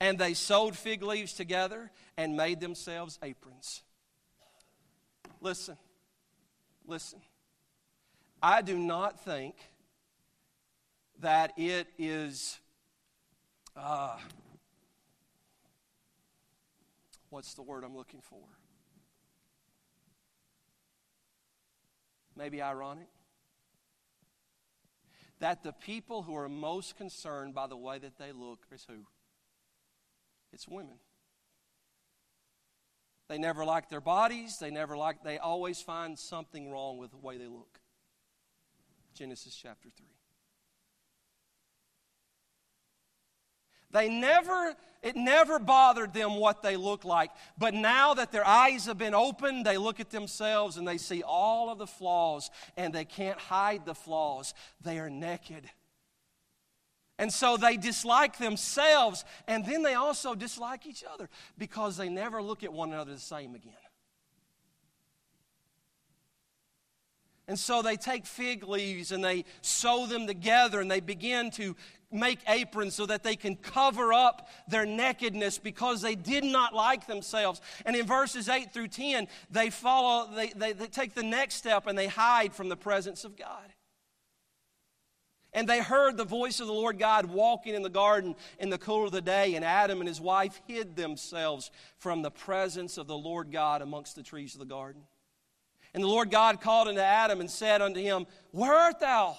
and 0.00 0.18
they 0.18 0.34
sewed 0.34 0.76
fig 0.76 1.02
leaves 1.02 1.32
together 1.32 1.90
and 2.16 2.36
made 2.36 2.60
themselves 2.60 3.18
aprons. 3.22 3.82
Listen, 5.40 5.76
listen. 6.86 7.20
I 8.42 8.62
do 8.62 8.76
not 8.76 9.24
think 9.24 9.54
that 11.20 11.52
it 11.56 11.86
is. 11.98 12.58
Uh, 13.76 14.16
what's 17.30 17.54
the 17.54 17.62
word 17.62 17.84
I'm 17.84 17.96
looking 17.96 18.20
for? 18.20 18.44
Maybe 22.36 22.62
ironic, 22.62 23.08
that 25.40 25.62
the 25.62 25.72
people 25.72 26.22
who 26.22 26.34
are 26.36 26.48
most 26.48 26.96
concerned 26.96 27.54
by 27.54 27.66
the 27.66 27.76
way 27.76 27.98
that 27.98 28.18
they 28.18 28.32
look 28.32 28.66
is 28.72 28.84
who? 28.88 29.06
It's 30.52 30.68
women. 30.68 30.98
They 33.28 33.38
never 33.38 33.64
like 33.64 33.88
their 33.88 34.00
bodies. 34.00 34.58
They 34.58 34.70
never 34.70 34.96
like, 34.96 35.24
they 35.24 35.38
always 35.38 35.80
find 35.80 36.18
something 36.18 36.70
wrong 36.70 36.98
with 36.98 37.10
the 37.10 37.16
way 37.16 37.38
they 37.38 37.46
look. 37.46 37.80
Genesis 39.14 39.54
chapter 39.54 39.88
3. 39.96 40.06
They 43.94 44.08
never, 44.08 44.74
it 45.04 45.14
never 45.14 45.60
bothered 45.60 46.12
them 46.12 46.34
what 46.34 46.62
they 46.62 46.76
look 46.76 47.04
like. 47.04 47.30
But 47.56 47.74
now 47.74 48.14
that 48.14 48.32
their 48.32 48.44
eyes 48.44 48.86
have 48.86 48.98
been 48.98 49.14
opened, 49.14 49.64
they 49.64 49.78
look 49.78 50.00
at 50.00 50.10
themselves 50.10 50.76
and 50.76 50.86
they 50.86 50.98
see 50.98 51.22
all 51.22 51.70
of 51.70 51.78
the 51.78 51.86
flaws 51.86 52.50
and 52.76 52.92
they 52.92 53.04
can't 53.04 53.38
hide 53.38 53.86
the 53.86 53.94
flaws. 53.94 54.52
They 54.80 54.98
are 54.98 55.08
naked. 55.08 55.70
And 57.20 57.32
so 57.32 57.56
they 57.56 57.76
dislike 57.76 58.36
themselves 58.38 59.24
and 59.46 59.64
then 59.64 59.84
they 59.84 59.94
also 59.94 60.34
dislike 60.34 60.86
each 60.86 61.04
other 61.08 61.30
because 61.56 61.96
they 61.96 62.08
never 62.08 62.42
look 62.42 62.64
at 62.64 62.72
one 62.72 62.92
another 62.92 63.14
the 63.14 63.20
same 63.20 63.54
again. 63.54 63.83
And 67.46 67.58
so 67.58 67.82
they 67.82 67.96
take 67.96 68.24
fig 68.24 68.66
leaves 68.66 69.12
and 69.12 69.22
they 69.22 69.44
sew 69.60 70.06
them 70.06 70.26
together 70.26 70.80
and 70.80 70.90
they 70.90 71.00
begin 71.00 71.50
to 71.52 71.76
make 72.10 72.38
aprons 72.48 72.94
so 72.94 73.06
that 73.06 73.22
they 73.22 73.36
can 73.36 73.56
cover 73.56 74.12
up 74.12 74.48
their 74.68 74.86
nakedness 74.86 75.58
because 75.58 76.00
they 76.00 76.14
did 76.14 76.44
not 76.44 76.74
like 76.74 77.06
themselves. 77.06 77.60
And 77.84 77.94
in 77.96 78.06
verses 78.06 78.48
8 78.48 78.72
through 78.72 78.88
10, 78.88 79.26
they 79.50 79.68
follow, 79.68 80.30
they, 80.34 80.50
they, 80.50 80.72
they 80.72 80.86
take 80.86 81.14
the 81.14 81.22
next 81.22 81.56
step 81.56 81.86
and 81.86 81.98
they 81.98 82.06
hide 82.06 82.54
from 82.54 82.68
the 82.68 82.76
presence 82.76 83.24
of 83.24 83.36
God. 83.36 83.72
And 85.52 85.68
they 85.68 85.80
heard 85.80 86.16
the 86.16 86.24
voice 86.24 86.58
of 86.60 86.66
the 86.66 86.72
Lord 86.72 86.98
God 86.98 87.26
walking 87.26 87.74
in 87.74 87.82
the 87.82 87.90
garden 87.90 88.34
in 88.58 88.70
the 88.70 88.78
cool 88.78 89.06
of 89.06 89.12
the 89.12 89.20
day, 89.20 89.54
and 89.54 89.64
Adam 89.64 90.00
and 90.00 90.08
his 90.08 90.20
wife 90.20 90.60
hid 90.66 90.96
themselves 90.96 91.70
from 91.96 92.22
the 92.22 92.30
presence 92.30 92.98
of 92.98 93.06
the 93.06 93.16
Lord 93.16 93.52
God 93.52 93.80
amongst 93.80 94.16
the 94.16 94.24
trees 94.24 94.54
of 94.54 94.58
the 94.58 94.66
garden. 94.66 95.02
And 95.94 96.02
the 96.02 96.08
Lord 96.08 96.30
God 96.30 96.60
called 96.60 96.88
unto 96.88 97.00
Adam 97.00 97.40
and 97.40 97.48
said 97.48 97.80
unto 97.80 98.00
him, 98.00 98.26
Where 98.50 98.74
art 98.74 98.98
thou? 98.98 99.36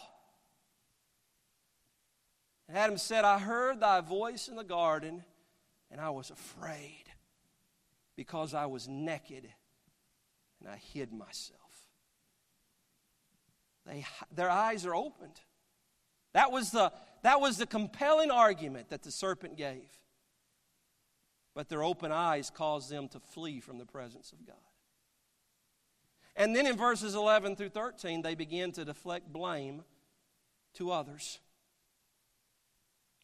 And 2.68 2.78
Adam 2.78 2.98
said, 2.98 3.26
I 3.26 3.38
heard 3.38 3.82
thy 3.82 4.02
voice 4.02 4.48
in 4.48 4.56
the 4.56 4.64
garden, 4.64 5.24
and 5.92 6.00
I 6.00 6.10
was 6.10 6.32
afraid 6.32 7.04
because 8.16 8.54
I 8.54 8.66
was 8.66 8.88
naked 8.88 9.48
and 10.60 10.70
I 10.70 10.78
hid 10.94 11.12
myself. 11.12 11.60
They, 13.86 14.06
their 14.34 14.50
eyes 14.50 14.86
are 14.86 14.96
opened. 14.96 15.40
That 16.34 16.52
was, 16.52 16.72
the, 16.72 16.92
that 17.24 17.40
was 17.40 17.58
the 17.58 17.68
compelling 17.68 18.32
argument 18.32 18.90
that 18.90 19.04
the 19.04 19.12
serpent 19.12 19.58
gave. 19.58 19.90
But 21.54 21.70
their 21.70 21.84
open 21.84 22.12
eyes 22.12 22.50
caused 22.50 22.90
them 22.90 23.08
to 23.10 23.20
flee 23.20 23.60
from 23.60 23.78
the 23.78 23.86
presence 23.86 24.32
of 24.32 24.46
God. 24.46 24.56
And 26.36 26.56
then 26.56 26.68
in 26.68 26.76
verses 26.76 27.16
11 27.16 27.56
through 27.56 27.70
13, 27.70 28.22
they 28.22 28.36
begin 28.36 28.72
to 28.74 28.86
deflect 28.86 29.32
blame 29.32 29.84
to 30.76 30.92
others. 30.92 31.40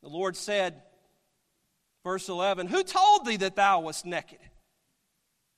The 0.01 0.09
Lord 0.09 0.35
said, 0.35 0.81
verse 2.03 2.29
11, 2.29 2.67
Who 2.67 2.83
told 2.83 3.25
thee 3.25 3.37
that 3.37 3.55
thou 3.55 3.81
wast 3.81 4.05
naked? 4.05 4.39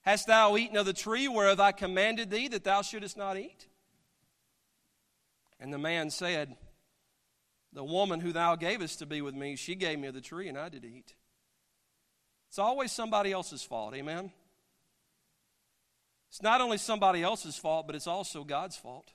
Hast 0.02 0.28
thou 0.28 0.58
eaten 0.58 0.76
of 0.76 0.86
the 0.86 0.94
tree 0.94 1.28
whereof 1.28 1.60
I 1.60 1.72
commanded 1.72 2.30
thee 2.30 2.50
that 2.50 2.64
thou 2.64 2.82
shouldest 2.82 3.16
not 3.16 3.38
eat? 3.38 3.68
And 5.60 5.72
the 5.72 5.78
man 5.78 6.10
said, 6.10 6.58
The 7.72 7.84
woman 7.86 8.20
who 8.20 8.34
thou 8.34 8.56
gavest 8.56 9.00
to 9.00 9.06
be 9.06 9.22
with 9.22 9.36
me, 9.36 9.56
she 9.56 9.76
gave 9.76 10.00
me 10.00 10.08
of 10.08 10.14
the 10.14 10.22
tree, 10.22 10.50
and 10.50 10.58
I 10.58 10.68
did 10.70 10.84
eat. 10.84 11.14
It's 12.50 12.60
always 12.60 12.92
somebody 12.92 13.32
else's 13.32 13.64
fault, 13.64 13.96
amen? 13.96 14.32
It's 16.34 16.42
not 16.42 16.62
only 16.62 16.80
somebody 16.80 17.22
else's 17.22 17.58
fault, 17.58 17.86
but 17.86 17.96
it's 17.96 18.08
also 18.08 18.44
God's 18.44 18.76
fault. 18.76 19.14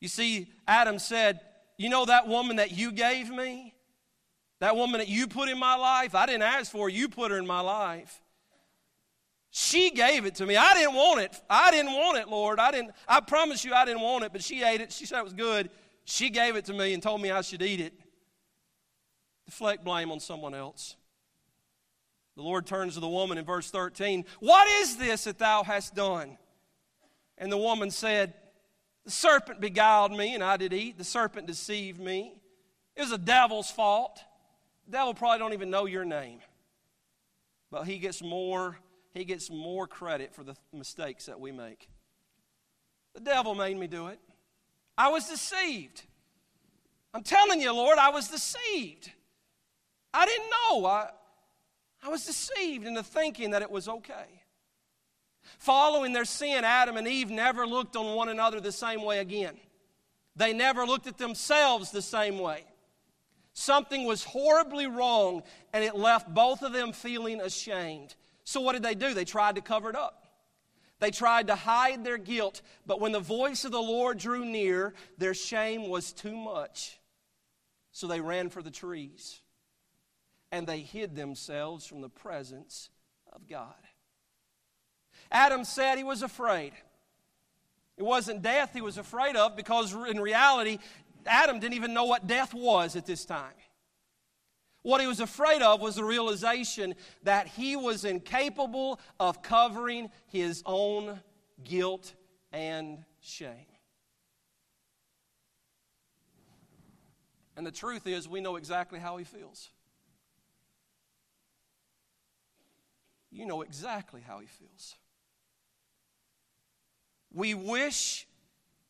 You 0.00 0.08
see, 0.08 0.50
Adam 0.66 0.98
said, 0.98 1.40
you 1.76 1.90
know 1.90 2.06
that 2.06 2.26
woman 2.26 2.56
that 2.56 2.72
you 2.72 2.90
gave 2.90 3.28
me? 3.28 3.74
That 4.60 4.76
woman 4.76 4.96
that 4.96 5.08
you 5.08 5.26
put 5.26 5.50
in 5.50 5.58
my 5.58 5.74
life, 5.74 6.14
I 6.14 6.24
didn't 6.24 6.44
ask 6.44 6.72
for, 6.72 6.88
you 6.88 7.10
put 7.10 7.32
her 7.32 7.36
in 7.36 7.46
my 7.46 7.60
life. 7.60 8.18
She 9.50 9.90
gave 9.90 10.24
it 10.24 10.36
to 10.36 10.46
me. 10.46 10.56
I 10.56 10.72
didn't 10.72 10.94
want 10.94 11.20
it. 11.20 11.38
I 11.50 11.70
didn't 11.70 11.92
want 11.92 12.16
it, 12.16 12.28
Lord. 12.28 12.58
I 12.58 12.70
didn't 12.70 12.92
I 13.06 13.20
promise 13.20 13.62
you 13.62 13.74
I 13.74 13.84
didn't 13.84 14.00
want 14.00 14.24
it, 14.24 14.32
but 14.32 14.42
she 14.42 14.62
ate 14.62 14.80
it. 14.80 14.90
She 14.90 15.04
said 15.04 15.18
it 15.18 15.24
was 15.24 15.34
good. 15.34 15.68
She 16.06 16.30
gave 16.30 16.56
it 16.56 16.64
to 16.64 16.72
me 16.72 16.94
and 16.94 17.02
told 17.02 17.20
me 17.20 17.30
I 17.30 17.42
should 17.42 17.60
eat 17.60 17.80
it. 17.80 17.92
Deflect 19.44 19.84
blame 19.84 20.10
on 20.10 20.18
someone 20.18 20.54
else. 20.54 20.96
The 22.38 22.44
Lord 22.44 22.66
turns 22.66 22.94
to 22.94 23.00
the 23.00 23.08
woman 23.08 23.36
in 23.36 23.44
verse 23.44 23.68
13. 23.68 24.24
What 24.38 24.68
is 24.80 24.96
this 24.96 25.24
that 25.24 25.40
thou 25.40 25.64
hast 25.64 25.96
done? 25.96 26.38
And 27.36 27.50
the 27.50 27.58
woman 27.58 27.90
said, 27.90 28.32
The 29.04 29.10
serpent 29.10 29.60
beguiled 29.60 30.12
me, 30.12 30.34
and 30.34 30.44
I 30.44 30.56
did 30.56 30.72
eat. 30.72 30.98
The 30.98 31.02
serpent 31.02 31.48
deceived 31.48 31.98
me. 31.98 32.34
It 32.94 33.00
was 33.00 33.10
the 33.10 33.18
devil's 33.18 33.72
fault. 33.72 34.20
The 34.86 34.92
devil 34.92 35.14
probably 35.14 35.40
don't 35.40 35.52
even 35.52 35.68
know 35.68 35.86
your 35.86 36.04
name. 36.04 36.38
But 37.72 37.88
he 37.88 37.98
gets 37.98 38.22
more, 38.22 38.78
he 39.14 39.24
gets 39.24 39.50
more 39.50 39.88
credit 39.88 40.32
for 40.32 40.44
the 40.44 40.54
mistakes 40.72 41.26
that 41.26 41.40
we 41.40 41.50
make. 41.50 41.88
The 43.14 43.20
devil 43.20 43.56
made 43.56 43.76
me 43.76 43.88
do 43.88 44.06
it. 44.06 44.20
I 44.96 45.08
was 45.08 45.28
deceived. 45.28 46.04
I'm 47.12 47.24
telling 47.24 47.60
you, 47.60 47.74
Lord, 47.74 47.98
I 47.98 48.10
was 48.10 48.28
deceived. 48.28 49.10
I 50.14 50.24
didn't 50.24 50.50
know. 50.50 50.86
I, 50.86 51.08
I 52.02 52.08
was 52.08 52.24
deceived 52.24 52.86
into 52.86 53.02
thinking 53.02 53.50
that 53.50 53.62
it 53.62 53.70
was 53.70 53.88
okay. 53.88 54.42
Following 55.58 56.12
their 56.12 56.24
sin, 56.24 56.64
Adam 56.64 56.96
and 56.96 57.08
Eve 57.08 57.30
never 57.30 57.66
looked 57.66 57.96
on 57.96 58.14
one 58.14 58.28
another 58.28 58.60
the 58.60 58.72
same 58.72 59.02
way 59.02 59.18
again. 59.18 59.56
They 60.36 60.52
never 60.52 60.86
looked 60.86 61.06
at 61.06 61.18
themselves 61.18 61.90
the 61.90 62.02
same 62.02 62.38
way. 62.38 62.64
Something 63.54 64.04
was 64.04 64.22
horribly 64.22 64.86
wrong, 64.86 65.42
and 65.72 65.82
it 65.82 65.96
left 65.96 66.32
both 66.32 66.62
of 66.62 66.72
them 66.72 66.92
feeling 66.92 67.40
ashamed. 67.40 68.14
So, 68.44 68.60
what 68.60 68.74
did 68.74 68.84
they 68.84 68.94
do? 68.94 69.14
They 69.14 69.24
tried 69.24 69.56
to 69.56 69.60
cover 69.60 69.90
it 69.90 69.96
up. 69.96 70.28
They 71.00 71.10
tried 71.10 71.48
to 71.48 71.54
hide 71.54 72.04
their 72.04 72.18
guilt, 72.18 72.62
but 72.86 73.00
when 73.00 73.12
the 73.12 73.20
voice 73.20 73.64
of 73.64 73.72
the 73.72 73.80
Lord 73.80 74.18
drew 74.18 74.44
near, 74.44 74.94
their 75.16 75.34
shame 75.34 75.88
was 75.88 76.12
too 76.12 76.36
much. 76.36 76.98
So 77.92 78.06
they 78.06 78.20
ran 78.20 78.48
for 78.48 78.62
the 78.62 78.70
trees 78.70 79.40
and 80.50 80.66
they 80.66 80.80
hid 80.80 81.14
themselves 81.14 81.86
from 81.86 82.00
the 82.00 82.08
presence 82.08 82.90
of 83.32 83.48
God. 83.48 83.74
Adam 85.30 85.64
said 85.64 85.98
he 85.98 86.04
was 86.04 86.22
afraid. 86.22 86.72
It 87.96 88.04
wasn't 88.04 88.42
death 88.42 88.70
he 88.72 88.80
was 88.80 88.96
afraid 88.96 89.36
of 89.36 89.56
because, 89.56 89.92
in 89.92 90.20
reality, 90.20 90.78
Adam 91.26 91.58
didn't 91.58 91.74
even 91.74 91.92
know 91.92 92.04
what 92.04 92.26
death 92.26 92.54
was 92.54 92.96
at 92.96 93.06
this 93.06 93.24
time. 93.24 93.52
What 94.82 95.00
he 95.00 95.06
was 95.06 95.20
afraid 95.20 95.60
of 95.60 95.80
was 95.80 95.96
the 95.96 96.04
realization 96.04 96.94
that 97.24 97.48
he 97.48 97.76
was 97.76 98.04
incapable 98.04 99.00
of 99.18 99.42
covering 99.42 100.08
his 100.28 100.62
own 100.64 101.20
guilt 101.64 102.14
and 102.52 103.04
shame. 103.20 103.66
And 107.56 107.66
the 107.66 107.72
truth 107.72 108.06
is, 108.06 108.28
we 108.28 108.40
know 108.40 108.54
exactly 108.54 109.00
how 109.00 109.16
he 109.16 109.24
feels. 109.24 109.70
You 113.30 113.46
know 113.46 113.62
exactly 113.62 114.22
how 114.26 114.38
he 114.40 114.46
feels. 114.46 114.96
We 117.32 117.54
wish 117.54 118.26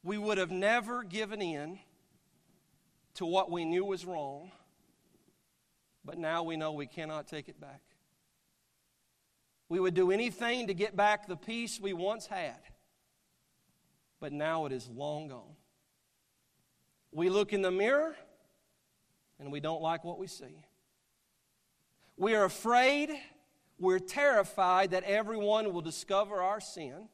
we 0.02 0.16
would 0.16 0.38
have 0.38 0.50
never 0.50 1.02
given 1.02 1.42
in 1.42 1.78
to 3.14 3.26
what 3.26 3.50
we 3.50 3.64
knew 3.64 3.84
was 3.84 4.04
wrong, 4.04 4.52
but 6.04 6.18
now 6.18 6.44
we 6.44 6.56
know 6.56 6.72
we 6.72 6.86
cannot 6.86 7.26
take 7.26 7.48
it 7.48 7.60
back. 7.60 7.82
We 9.68 9.80
would 9.80 9.94
do 9.94 10.12
anything 10.12 10.68
to 10.68 10.74
get 10.74 10.96
back 10.96 11.26
the 11.26 11.36
peace 11.36 11.80
we 11.80 11.92
once 11.92 12.26
had, 12.26 12.58
but 14.20 14.32
now 14.32 14.66
it 14.66 14.72
is 14.72 14.88
long 14.88 15.28
gone. 15.28 15.56
We 17.10 17.28
look 17.28 17.52
in 17.52 17.62
the 17.62 17.70
mirror 17.70 18.14
and 19.38 19.52
we 19.52 19.60
don't 19.60 19.82
like 19.82 20.04
what 20.04 20.18
we 20.18 20.26
see. 20.26 20.64
We 22.16 22.34
are 22.34 22.44
afraid, 22.44 23.10
we're 23.78 23.98
terrified 23.98 24.90
that 24.90 25.04
everyone 25.04 25.72
will 25.72 25.80
discover 25.80 26.42
our 26.42 26.60
sin. 26.60 27.08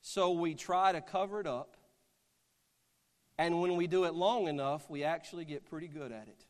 So 0.00 0.32
we 0.32 0.54
try 0.54 0.92
to 0.92 1.00
cover 1.00 1.40
it 1.40 1.46
up. 1.46 1.76
And 3.38 3.60
when 3.60 3.76
we 3.76 3.86
do 3.86 4.04
it 4.04 4.14
long 4.14 4.48
enough, 4.48 4.90
we 4.90 5.04
actually 5.04 5.44
get 5.44 5.64
pretty 5.64 5.88
good 5.88 6.12
at 6.12 6.28
it. 6.28 6.44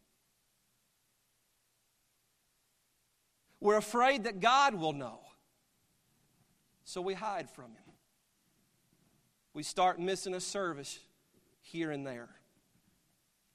We're 3.61 3.76
afraid 3.76 4.24
that 4.24 4.40
God 4.40 4.74
will 4.74 4.92
know. 4.92 5.20
So 6.85 7.00
we 7.00 7.14
hide 7.14 7.48
from 7.48 7.66
Him. 7.66 7.94
We 9.55 9.62
start 9.62 10.00
missing 10.00 10.35
a 10.35 10.40
service 10.40 10.98
here 11.61 11.92
and 11.92 12.05
there. 12.05 12.28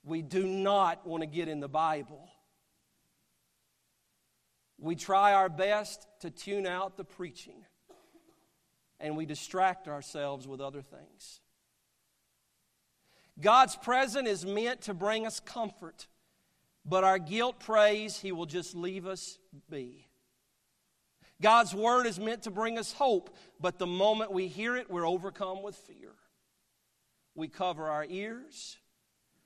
We 0.05 0.21
do 0.21 0.47
not 0.47 1.05
want 1.05 1.23
to 1.23 1.27
get 1.27 1.49
in 1.49 1.59
the 1.59 1.67
Bible. 1.67 2.29
We 4.79 4.95
try 4.95 5.33
our 5.33 5.49
best 5.49 6.07
to 6.21 6.29
tune 6.29 6.67
out 6.67 6.97
the 6.97 7.03
preaching 7.03 7.65
and 8.99 9.15
we 9.15 9.25
distract 9.25 9.87
ourselves 9.87 10.47
with 10.47 10.61
other 10.61 10.81
things. 10.81 11.41
God's 13.39 13.75
presence 13.75 14.27
is 14.27 14.45
meant 14.45 14.81
to 14.81 14.93
bring 14.93 15.27
us 15.27 15.39
comfort, 15.39 16.07
but 16.83 17.03
our 17.03 17.19
guilt 17.19 17.59
prays 17.59 18.19
He 18.19 18.31
will 18.31 18.47
just 18.47 18.75
leave 18.75 19.05
us 19.05 19.37
be. 19.69 20.07
God's 21.39 21.75
word 21.75 22.07
is 22.07 22.19
meant 22.19 22.43
to 22.43 22.51
bring 22.51 22.79
us 22.79 22.93
hope, 22.93 23.35
but 23.59 23.77
the 23.77 23.85
moment 23.85 24.31
we 24.31 24.47
hear 24.47 24.75
it, 24.75 24.89
we're 24.89 25.07
overcome 25.07 25.61
with 25.61 25.75
fear. 25.75 26.13
We 27.35 27.47
cover 27.47 27.87
our 27.87 28.05
ears, 28.09 28.77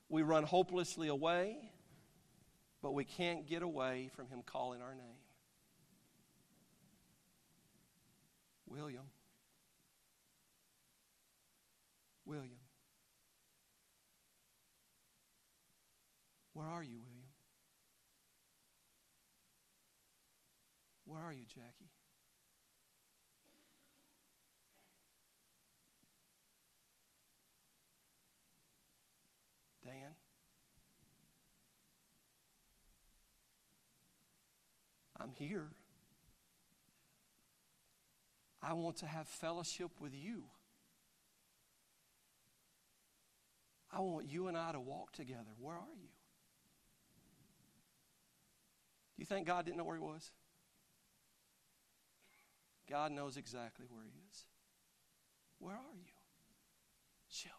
we 0.08 0.22
run 0.22 0.44
hopelessly 0.44 1.08
away, 1.08 1.58
but 2.80 2.92
we 2.92 3.04
can't 3.04 3.46
get 3.46 3.62
away 3.62 4.08
from 4.16 4.28
Him 4.28 4.40
calling 4.44 4.80
our 4.80 4.94
name. 4.94 5.21
William. 8.72 9.04
William. 12.24 12.58
Where 16.54 16.66
are 16.66 16.82
you, 16.82 17.00
William? 17.00 17.28
Where 21.04 21.20
are 21.20 21.32
you, 21.34 21.44
Jackie? 21.46 21.90
Dan? 29.84 30.14
I'm 35.20 35.32
here. 35.34 35.68
I 38.62 38.74
want 38.74 38.98
to 38.98 39.06
have 39.06 39.26
fellowship 39.26 39.90
with 40.00 40.14
you. 40.14 40.44
I 43.92 44.00
want 44.00 44.26
you 44.26 44.48
and 44.48 44.56
I 44.56 44.72
to 44.72 44.80
walk 44.80 45.12
together. 45.12 45.50
Where 45.58 45.74
are 45.74 45.94
you? 46.00 46.08
Do 49.16 49.20
you 49.20 49.26
think 49.26 49.46
God 49.46 49.64
didn't 49.64 49.76
know 49.76 49.84
where 49.84 49.96
he 49.96 50.02
was? 50.02 50.30
God 52.88 53.12
knows 53.12 53.36
exactly 53.36 53.86
where 53.88 54.04
he 54.04 54.10
is. 54.30 54.44
Where 55.58 55.74
are 55.74 55.96
you? 55.96 56.12
Shelby. 57.28 57.56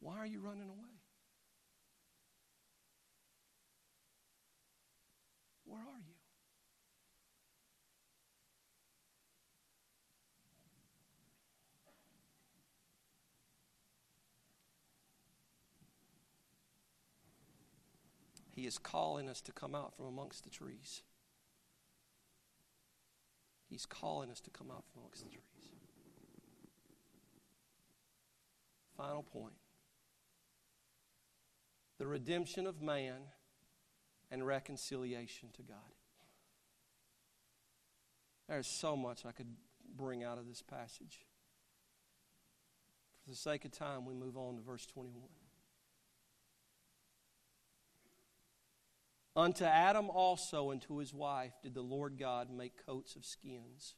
Why 0.00 0.16
are 0.16 0.26
you 0.26 0.40
running 0.40 0.68
away? 0.68 0.98
Where 5.64 5.80
are 5.80 6.00
you? 6.06 6.14
He 18.58 18.66
is 18.66 18.76
calling 18.76 19.28
us 19.28 19.40
to 19.42 19.52
come 19.52 19.76
out 19.76 19.94
from 19.94 20.06
amongst 20.06 20.42
the 20.42 20.50
trees. 20.50 21.02
He's 23.70 23.86
calling 23.86 24.32
us 24.32 24.40
to 24.40 24.50
come 24.50 24.68
out 24.68 24.82
from 24.90 25.02
amongst 25.02 25.22
the 25.22 25.30
trees. 25.30 25.44
Final 28.96 29.22
point 29.22 29.52
the 31.98 32.06
redemption 32.08 32.66
of 32.66 32.82
man 32.82 33.18
and 34.28 34.44
reconciliation 34.44 35.50
to 35.52 35.62
God. 35.62 35.94
There's 38.48 38.66
so 38.66 38.96
much 38.96 39.24
I 39.24 39.30
could 39.30 39.54
bring 39.96 40.24
out 40.24 40.36
of 40.36 40.48
this 40.48 40.62
passage. 40.62 41.26
For 43.22 43.30
the 43.30 43.36
sake 43.36 43.64
of 43.64 43.70
time, 43.70 44.04
we 44.04 44.14
move 44.14 44.36
on 44.36 44.56
to 44.56 44.62
verse 44.62 44.84
21. 44.84 45.28
Unto 49.38 49.64
Adam 49.64 50.10
also 50.10 50.72
and 50.72 50.82
to 50.82 50.98
his 50.98 51.14
wife 51.14 51.52
did 51.62 51.72
the 51.72 51.80
Lord 51.80 52.18
God 52.18 52.50
make 52.50 52.84
coats 52.84 53.14
of 53.14 53.24
skins 53.24 53.94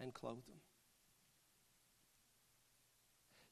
and 0.00 0.12
clothe 0.12 0.44
them. 0.48 0.56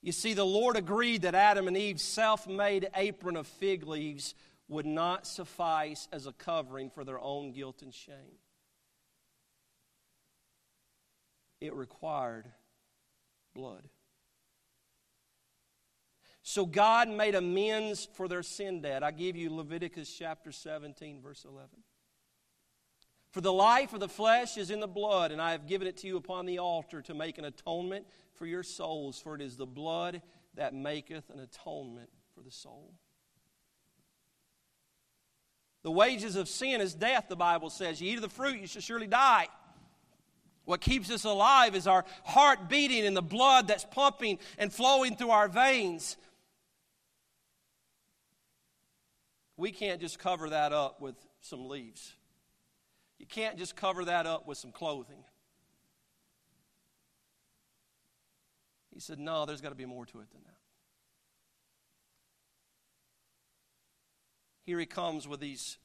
You 0.03 0.11
see, 0.11 0.35
the 0.35 0.45
Lord 0.45 0.77
agreed 0.77 1.23
that 1.23 1.37
Adam 1.37 1.69
and 1.69 1.77
Eve's 1.77 2.03
self 2.03 2.49
made 2.49 2.89
apron 2.97 3.37
of 3.37 3.47
fig 3.47 3.87
leaves 3.87 4.35
would 4.67 4.85
not 4.85 5.29
suffice 5.29 6.09
as 6.11 6.27
a 6.27 6.33
covering 6.33 6.91
for 6.91 7.05
their 7.05 7.21
own 7.21 7.53
guilt 7.53 7.81
and 7.81 7.95
shame. 7.95 8.41
It 11.61 11.73
required 11.73 12.47
blood. 13.55 13.85
So 16.49 16.65
God 16.65 17.11
made 17.11 17.35
amends 17.35 18.09
for 18.15 18.27
their 18.27 18.43
sin 18.43 18.81
debt. 18.81 19.03
I 19.03 19.11
give 19.11 19.37
you 19.37 19.55
Leviticus 19.55 20.11
chapter 20.11 20.51
17, 20.51 21.21
verse 21.21 21.45
11. 21.45 21.69
For 23.33 23.43
the 23.43 23.53
life 23.53 23.93
of 23.93 24.01
the 24.01 24.09
flesh 24.09 24.57
is 24.57 24.71
in 24.71 24.81
the 24.81 24.89
blood, 24.89 25.31
and 25.31 25.43
I 25.43 25.51
have 25.51 25.67
given 25.67 25.87
it 25.87 25.99
to 25.99 26.07
you 26.07 26.17
upon 26.17 26.47
the 26.47 26.59
altar 26.59 27.03
to 27.03 27.13
make 27.13 27.37
an 27.37 27.45
atonement 27.45 28.07
for 28.37 28.47
your 28.47 28.63
souls, 28.63 29.21
for 29.21 29.35
it 29.35 29.43
is 29.43 29.59
the 29.59 29.67
blood 29.67 30.23
that 30.55 30.73
maketh 30.73 31.29
an 31.29 31.39
atonement 31.39 32.09
for 32.35 32.41
the 32.41 32.51
soul. 32.51 32.95
The 35.83 35.91
wages 35.91 36.35
of 36.35 36.49
sin 36.49 36.81
is 36.81 36.95
death, 36.95 37.27
the 37.29 37.37
Bible 37.37 37.69
says. 37.69 38.01
You 38.01 38.13
eat 38.13 38.17
of 38.17 38.23
the 38.23 38.31
fruit, 38.31 38.59
you 38.59 38.67
shall 38.67 38.81
surely 38.81 39.07
die. 39.07 39.49
What 40.65 40.81
keeps 40.81 41.11
us 41.11 41.25
alive 41.25 41.75
is 41.75 41.87
our 41.87 42.07
heart 42.25 42.71
beating 42.71 43.07
and 43.07 43.15
the 43.15 43.23
blood 43.23 43.69
that's 43.69 43.85
pumping 43.85 44.39
and 44.57 44.73
flowing 44.73 45.15
through 45.15 45.31
our 45.31 45.49
veins. 45.49 46.17
We 49.59 49.73
can't 49.73 50.01
just 50.01 50.21
cover 50.21 50.49
that 50.51 50.73
up 50.73 51.01
with 51.01 51.17
some 51.41 51.69
leaves. 51.69 52.15
You 53.19 53.27
can't 53.27 53.59
just 53.59 53.75
cover 53.75 54.05
that 54.05 54.25
up 54.25 54.47
with 54.47 54.57
some 54.57 54.71
clothing. 54.71 55.25
He 58.95 59.01
said, 59.01 59.19
No, 59.19 59.45
there's 59.47 59.61
got 59.61 59.71
to 59.71 59.75
be 59.75 59.85
more 59.85 60.07
to 60.07 60.21
it 60.21 60.31
than 60.31 60.43
that. 60.45 60.55
Here 64.65 64.79
he 64.79 64.87
comes 64.87 65.27
with 65.27 65.41
these 65.41 65.79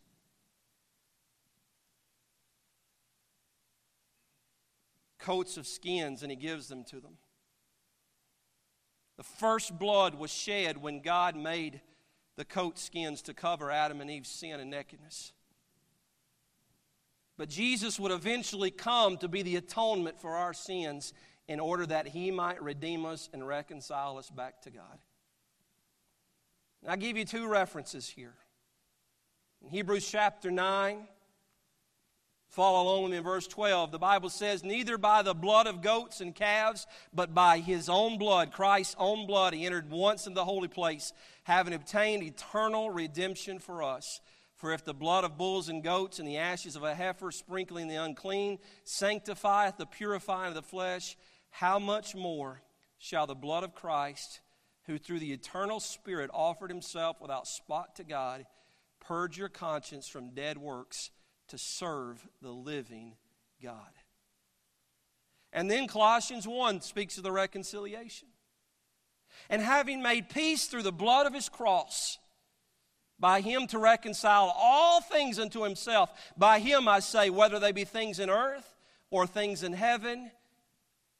coats 5.17 5.57
of 5.57 5.65
skins 5.65 6.21
and 6.21 6.29
he 6.29 6.35
gives 6.35 6.67
them 6.67 6.83
to 6.83 6.99
them. 6.99 7.17
The 9.17 9.23
first 9.23 9.79
blood 9.79 10.13
was 10.13 10.31
shed 10.31 10.77
when 10.77 11.01
God 11.01 11.35
made 11.35 11.81
the 12.35 12.45
coat 12.45 12.79
skins 12.79 13.21
to 13.23 13.33
cover 13.33 13.71
Adam 13.71 14.01
and 14.01 14.09
Eve's 14.09 14.29
sin 14.29 14.59
and 14.59 14.69
nakedness. 14.69 15.33
But 17.37 17.49
Jesus 17.49 17.99
would 17.99 18.11
eventually 18.11 18.71
come 18.71 19.17
to 19.17 19.27
be 19.27 19.41
the 19.41 19.55
atonement 19.55 20.21
for 20.21 20.35
our 20.35 20.53
sins 20.53 21.13
in 21.47 21.59
order 21.59 21.85
that 21.85 22.07
he 22.07 22.31
might 22.31 22.61
redeem 22.61 23.05
us 23.05 23.29
and 23.33 23.45
reconcile 23.45 24.17
us 24.17 24.29
back 24.29 24.61
to 24.61 24.71
God. 24.71 24.99
And 26.81 26.91
I 26.91 26.95
give 26.95 27.17
you 27.17 27.25
two 27.25 27.47
references 27.47 28.07
here. 28.07 28.35
In 29.63 29.69
Hebrews 29.69 30.09
chapter 30.09 30.51
9, 30.51 31.07
Follow 32.53 32.83
along 32.83 33.01
with 33.01 33.11
me 33.11 33.17
in 33.17 33.23
verse 33.23 33.47
12. 33.47 33.91
The 33.91 33.97
Bible 33.97 34.29
says, 34.29 34.63
Neither 34.63 34.99
by 34.99 35.23
the 35.23 35.33
blood 35.33 35.65
of 35.65 35.81
goats 35.81 36.21
and 36.21 36.35
calves, 36.35 36.85
but 37.11 37.33
by 37.33 37.57
his 37.57 37.89
own 37.89 38.19
blood, 38.19 38.51
Christ's 38.51 38.95
own 38.99 39.25
blood, 39.25 39.55
he 39.55 39.65
entered 39.65 39.89
once 39.89 40.27
in 40.27 40.35
the 40.35 40.45
holy 40.45 40.67
place, 40.67 41.13
having 41.45 41.73
obtained 41.73 42.21
eternal 42.21 42.91
redemption 42.91 43.57
for 43.57 43.81
us. 43.81 44.21
For 44.53 44.71
if 44.71 44.85
the 44.85 44.93
blood 44.93 45.23
of 45.23 45.35
bulls 45.35 45.67
and 45.67 45.81
goats 45.83 46.19
and 46.19 46.27
the 46.27 46.37
ashes 46.37 46.75
of 46.75 46.83
a 46.83 46.93
heifer 46.93 47.31
sprinkling 47.31 47.87
the 47.87 47.95
unclean 47.95 48.59
sanctifieth 48.83 49.77
the 49.77 49.87
purifying 49.87 50.49
of 50.49 50.53
the 50.53 50.61
flesh, 50.61 51.17
how 51.49 51.79
much 51.79 52.13
more 52.13 52.61
shall 52.99 53.25
the 53.25 53.33
blood 53.33 53.63
of 53.63 53.73
Christ, 53.73 54.41
who 54.85 54.99
through 54.99 55.19
the 55.19 55.33
eternal 55.33 55.79
Spirit 55.79 56.29
offered 56.31 56.69
himself 56.69 57.19
without 57.19 57.47
spot 57.47 57.95
to 57.95 58.03
God, 58.03 58.45
purge 58.99 59.39
your 59.39 59.49
conscience 59.49 60.07
from 60.07 60.35
dead 60.35 60.59
works? 60.59 61.09
To 61.53 61.57
serve 61.59 62.27
the 62.41 62.49
living 62.49 63.13
God. 63.61 63.77
And 65.51 65.69
then 65.69 65.85
Colossians 65.85 66.47
1 66.47 66.81
speaks 66.81 67.17
of 67.17 67.23
the 67.23 67.31
reconciliation. 67.31 68.29
And 69.51 69.61
having 69.61 70.01
made 70.01 70.29
peace 70.29 70.65
through 70.65 70.81
the 70.81 70.91
blood 70.91 71.27
of 71.27 71.33
his 71.35 71.49
cross, 71.49 72.17
by 73.19 73.41
him 73.41 73.67
to 73.67 73.77
reconcile 73.77 74.51
all 74.57 74.99
things 74.99 75.37
unto 75.37 75.61
himself. 75.61 76.09
By 76.35 76.57
him, 76.57 76.87
I 76.87 77.01
say, 77.01 77.29
whether 77.29 77.59
they 77.59 77.71
be 77.71 77.83
things 77.83 78.19
in 78.19 78.31
earth 78.31 78.73
or 79.11 79.27
things 79.27 79.61
in 79.61 79.73
heaven. 79.73 80.31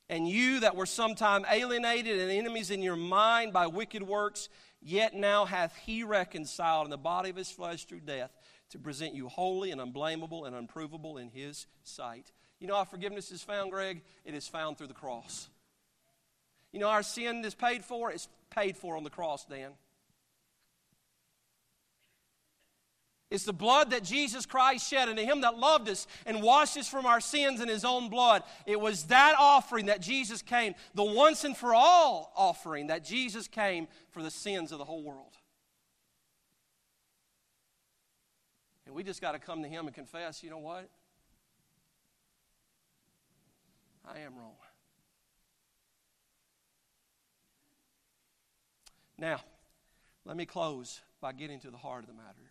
And 0.10 0.28
you 0.28 0.62
that 0.62 0.76
were 0.76 0.88
sometime 0.88 1.46
alienated 1.48 2.20
and 2.20 2.32
enemies 2.32 2.72
in 2.72 2.82
your 2.82 2.96
mind 2.96 3.54
by 3.54 3.68
wicked 3.68 4.02
works, 4.02 4.50
yet 4.82 5.14
now 5.14 5.46
hath 5.46 5.76
he 5.86 6.04
reconciled 6.04 6.88
in 6.88 6.90
the 6.90 6.98
body 6.98 7.30
of 7.30 7.36
his 7.36 7.52
flesh 7.52 7.86
through 7.86 8.00
death 8.00 8.32
to 8.74 8.80
present 8.80 9.14
you 9.14 9.30
holy 9.30 9.70
and 9.70 9.80
unblameable 9.80 10.46
and 10.46 10.56
unprovable 10.56 11.20
in 11.20 11.30
His 11.30 11.68
sight. 11.84 12.32
You 12.60 12.66
know 12.66 12.76
how 12.76 12.86
forgiveness 12.86 13.32
is 13.32 13.44
found, 13.44 13.70
Greg? 13.70 14.02
It 14.26 14.34
is 14.34 14.48
found 14.48 14.80
through 14.80 14.88
the 14.88 14.96
cross. 14.96 15.48
You 16.72 16.80
know, 16.80 16.90
our 16.90 17.04
sin 17.04 17.46
is 17.46 17.54
paid 17.54 17.86
for, 17.86 18.12
it's 18.12 18.28
paid 18.50 18.76
for 18.76 18.98
on 18.98 19.04
the 19.04 19.12
cross, 19.12 19.46
Dan. 19.46 19.74
It's 23.30 23.46
the 23.46 23.54
blood 23.54 23.92
that 23.92 24.04
Jesus 24.04 24.48
Christ 24.48 24.90
shed 24.90 25.08
unto 25.08 25.22
Him 25.22 25.42
that 25.42 25.56
loved 25.60 25.88
us 25.88 26.08
and 26.26 26.42
washed 26.42 26.76
us 26.76 26.88
from 26.88 27.06
our 27.06 27.22
sins 27.22 27.62
in 27.62 27.68
His 27.68 27.86
own 27.86 28.10
blood. 28.10 28.42
It 28.66 28.80
was 28.80 29.04
that 29.04 29.36
offering 29.38 29.86
that 29.86 30.02
Jesus 30.02 30.42
came, 30.42 30.74
the 30.96 31.04
once 31.04 31.44
and 31.44 31.56
for 31.56 31.76
all 31.76 32.34
offering 32.36 32.88
that 32.88 33.06
Jesus 33.06 33.48
came 33.48 33.88
for 34.10 34.24
the 34.24 34.32
sins 34.32 34.72
of 34.72 34.80
the 34.80 34.86
whole 34.86 35.04
world. 35.04 35.38
And 38.86 38.96
we 38.96 39.04
just 39.04 39.22
got 39.22 39.32
to 39.32 39.40
come 39.40 39.64
to 39.64 39.70
Him 39.70 39.86
and 39.86 39.96
confess, 39.96 40.44
you 40.44 40.50
know 40.50 40.58
what? 40.58 40.90
I 44.06 44.20
am 44.20 44.36
wrong. 44.36 44.56
Now, 49.18 49.40
let 50.26 50.36
me 50.36 50.46
close 50.46 51.02
by 51.22 51.32
getting 51.32 51.60
to 51.62 51.72
the 51.72 51.78
heart 51.78 52.04
of 52.04 52.08
the 52.08 52.14
matter. 52.14 52.50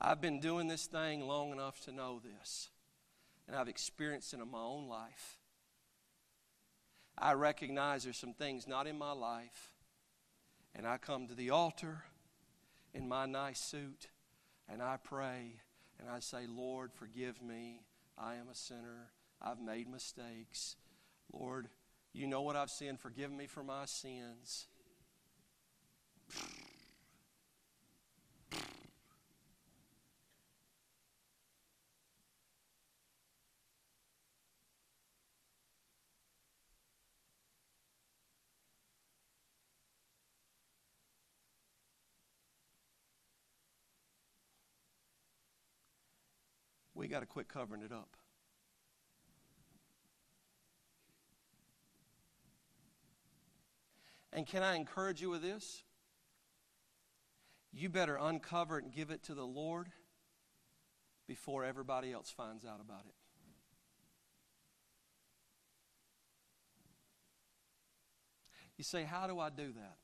I've 0.00 0.20
been 0.20 0.40
doing 0.40 0.68
this 0.68 0.86
thing 0.86 1.26
long 1.26 1.52
enough 1.52 1.80
to 1.84 1.92
know 1.92 2.20
this, 2.20 2.68
and 3.46 3.56
I've 3.56 3.68
experienced 3.68 4.32
it 4.32 4.40
in 4.40 4.50
my 4.50 4.58
own 4.58 4.88
life. 4.88 5.38
I 7.16 7.32
recognize 7.32 8.04
there's 8.04 8.16
some 8.16 8.32
things 8.32 8.68
not 8.68 8.86
in 8.86 8.96
my 8.96 9.12
life 9.12 9.72
and 10.78 10.86
I 10.86 10.96
come 10.96 11.26
to 11.26 11.34
the 11.34 11.50
altar 11.50 12.04
in 12.94 13.08
my 13.08 13.26
nice 13.26 13.58
suit 13.58 14.06
and 14.68 14.80
I 14.80 14.96
pray 14.96 15.60
and 15.98 16.08
I 16.08 16.20
say, 16.20 16.46
Lord, 16.48 16.92
forgive 16.92 17.42
me. 17.42 17.80
I 18.16 18.36
am 18.36 18.48
a 18.50 18.54
sinner. 18.54 19.10
I've 19.42 19.60
made 19.60 19.90
mistakes. 19.90 20.76
Lord, 21.32 21.68
you 22.12 22.28
know 22.28 22.42
what 22.42 22.54
I've 22.54 22.70
sinned. 22.70 23.00
Forgive 23.00 23.32
me 23.32 23.46
for 23.48 23.64
my 23.64 23.86
sins. 23.86 24.68
We 47.08 47.12
got 47.12 47.20
to 47.20 47.26
quit 47.26 47.48
covering 47.48 47.80
it 47.80 47.90
up. 47.90 48.18
And 54.30 54.46
can 54.46 54.62
I 54.62 54.76
encourage 54.76 55.22
you 55.22 55.30
with 55.30 55.40
this? 55.40 55.84
You 57.72 57.88
better 57.88 58.18
uncover 58.20 58.78
it 58.78 58.84
and 58.84 58.92
give 58.92 59.10
it 59.10 59.22
to 59.22 59.34
the 59.34 59.46
Lord 59.46 59.86
before 61.26 61.64
everybody 61.64 62.12
else 62.12 62.30
finds 62.30 62.66
out 62.66 62.78
about 62.78 63.06
it. 63.08 63.14
You 68.76 68.84
say, 68.84 69.04
How 69.04 69.26
do 69.26 69.38
I 69.38 69.48
do 69.48 69.72
that? 69.72 69.96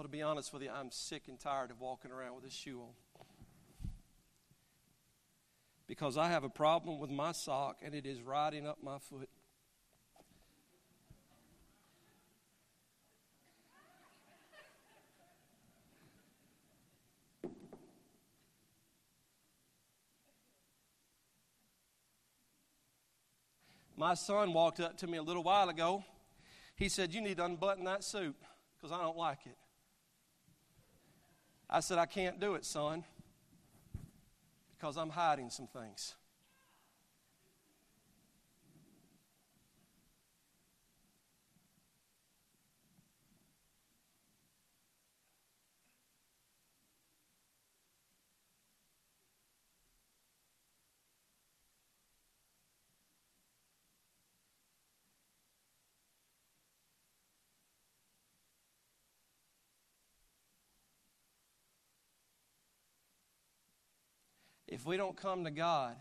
Well, 0.00 0.06
to 0.06 0.12
be 0.12 0.22
honest 0.22 0.50
with 0.54 0.62
you, 0.62 0.70
I'm 0.70 0.90
sick 0.90 1.24
and 1.28 1.38
tired 1.38 1.70
of 1.70 1.78
walking 1.78 2.10
around 2.10 2.34
with 2.34 2.46
a 2.46 2.50
shoe 2.50 2.80
on. 2.80 3.90
Because 5.86 6.16
I 6.16 6.28
have 6.28 6.42
a 6.42 6.48
problem 6.48 6.98
with 6.98 7.10
my 7.10 7.32
sock 7.32 7.80
and 7.84 7.94
it 7.94 8.06
is 8.06 8.22
riding 8.22 8.66
up 8.66 8.78
my 8.82 8.96
foot. 8.98 9.28
My 23.98 24.14
son 24.14 24.54
walked 24.54 24.80
up 24.80 24.96
to 24.96 25.06
me 25.06 25.18
a 25.18 25.22
little 25.22 25.42
while 25.42 25.68
ago. 25.68 26.02
He 26.74 26.88
said, 26.88 27.12
You 27.12 27.20
need 27.20 27.36
to 27.36 27.44
unbutton 27.44 27.84
that 27.84 28.02
suit 28.02 28.34
because 28.78 28.98
I 28.98 29.02
don't 29.02 29.18
like 29.18 29.40
it. 29.44 29.58
I 31.72 31.78
said, 31.80 31.98
I 31.98 32.06
can't 32.06 32.40
do 32.40 32.56
it, 32.56 32.64
son, 32.64 33.04
because 34.76 34.96
I'm 34.96 35.10
hiding 35.10 35.50
some 35.50 35.68
things. 35.68 36.16
If 64.70 64.86
we 64.86 64.96
don't 64.96 65.16
come 65.16 65.44
to 65.44 65.50
God 65.50 65.96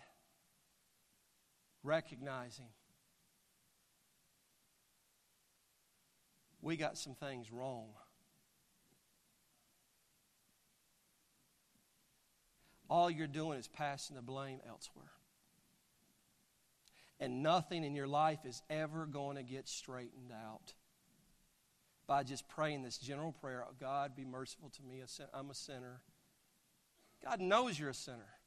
recognizing 1.84 2.67
we 6.61 6.78
got 6.78 6.97
some 6.97 7.15
things 7.15 7.51
wrong. 7.51 7.88
All 12.89 13.09
you're 13.09 13.28
doing 13.28 13.59
is 13.59 13.67
passing 13.67 14.15
the 14.15 14.22
blame 14.22 14.59
elsewhere. 14.67 15.11
And 17.20 17.43
nothing 17.43 17.84
in 17.84 17.95
your 17.95 18.07
life 18.07 18.39
is 18.45 18.61
ever 18.70 19.05
going 19.05 19.38
to 19.38 19.43
get 19.43 19.67
straightened 19.67 20.32
out 20.32 20.74
by 22.07 22.24
just 22.24 22.47
praying 22.47 22.82
this 22.82 22.97
general 22.97 23.32
prayer 23.32 23.63
oh, 23.67 23.74
God, 23.80 24.15
be 24.15 24.26
merciful 24.26 24.70
to 24.70 24.84
me. 24.84 25.01
I'm 25.34 25.49
a 25.49 25.55
sinner. 25.55 26.01
God 27.24 27.39
knows 27.39 27.78
you're 27.78 27.89
a 27.89 27.93
sinner. 27.93 28.39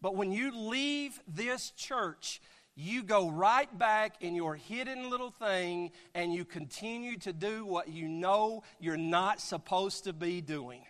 But 0.00 0.14
when 0.14 0.32
you 0.32 0.56
leave 0.56 1.20
this 1.26 1.70
church, 1.70 2.40
you 2.76 3.02
go 3.02 3.28
right 3.28 3.76
back 3.76 4.22
in 4.22 4.36
your 4.36 4.54
hidden 4.54 5.10
little 5.10 5.32
thing 5.32 5.90
and 6.14 6.32
you 6.32 6.44
continue 6.44 7.16
to 7.18 7.32
do 7.32 7.64
what 7.64 7.88
you 7.88 8.06
know 8.06 8.62
you're 8.78 8.96
not 8.96 9.40
supposed 9.40 10.04
to 10.04 10.12
be 10.12 10.40
doing. 10.40 10.82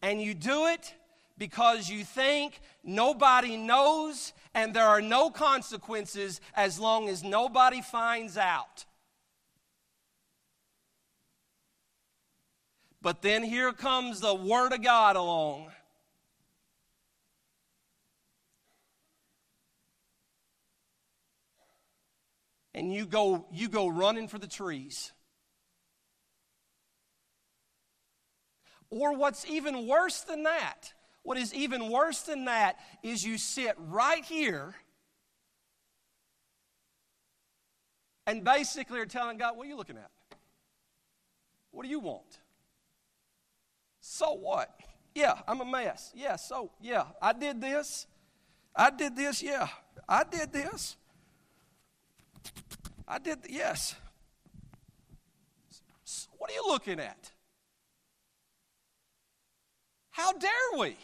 And 0.00 0.22
you 0.22 0.32
do 0.32 0.66
it 0.68 0.94
because 1.36 1.90
you 1.90 2.04
think 2.04 2.60
nobody 2.82 3.58
knows 3.58 4.32
and 4.54 4.72
there 4.72 4.86
are 4.86 5.02
no 5.02 5.30
consequences 5.30 6.40
as 6.54 6.78
long 6.78 7.10
as 7.10 7.22
nobody 7.22 7.82
finds 7.82 8.38
out. 8.38 8.86
But 13.02 13.20
then 13.20 13.42
here 13.42 13.72
comes 13.72 14.20
the 14.20 14.34
Word 14.34 14.72
of 14.72 14.82
God 14.82 15.16
along. 15.16 15.70
And 22.74 22.92
you 22.92 23.06
go 23.06 23.46
you 23.52 23.68
go 23.68 23.88
running 23.88 24.28
for 24.28 24.38
the 24.38 24.46
trees. 24.46 25.12
Or 28.90 29.16
what's 29.16 29.48
even 29.48 29.86
worse 29.86 30.22
than 30.22 30.42
that, 30.42 30.92
what 31.22 31.38
is 31.38 31.54
even 31.54 31.90
worse 31.90 32.22
than 32.22 32.46
that 32.46 32.76
is 33.02 33.24
you 33.24 33.38
sit 33.38 33.76
right 33.78 34.24
here 34.24 34.74
and 38.26 38.44
basically 38.44 39.00
are 39.00 39.06
telling 39.06 39.38
God, 39.38 39.56
What 39.56 39.66
are 39.66 39.68
you 39.68 39.76
looking 39.76 39.96
at? 39.96 40.10
What 41.70 41.84
do 41.84 41.88
you 41.88 42.00
want? 42.00 42.38
So 44.00 44.34
what? 44.34 44.70
Yeah, 45.14 45.34
I'm 45.46 45.60
a 45.60 45.64
mess. 45.64 46.12
Yeah, 46.14 46.36
so, 46.36 46.70
yeah, 46.80 47.04
I 47.20 47.32
did 47.32 47.60
this. 47.60 48.06
I 48.74 48.90
did 48.90 49.16
this. 49.16 49.42
Yeah, 49.42 49.68
I 50.08 50.24
did 50.24 50.52
this. 50.52 50.96
I 53.06 53.18
did, 53.18 53.38
yes. 53.48 53.94
What 56.38 56.50
are 56.50 56.54
you 56.54 56.64
looking 56.66 57.00
at? 57.00 57.30
How 60.10 60.32
dare 60.32 60.50
we? 60.78 60.96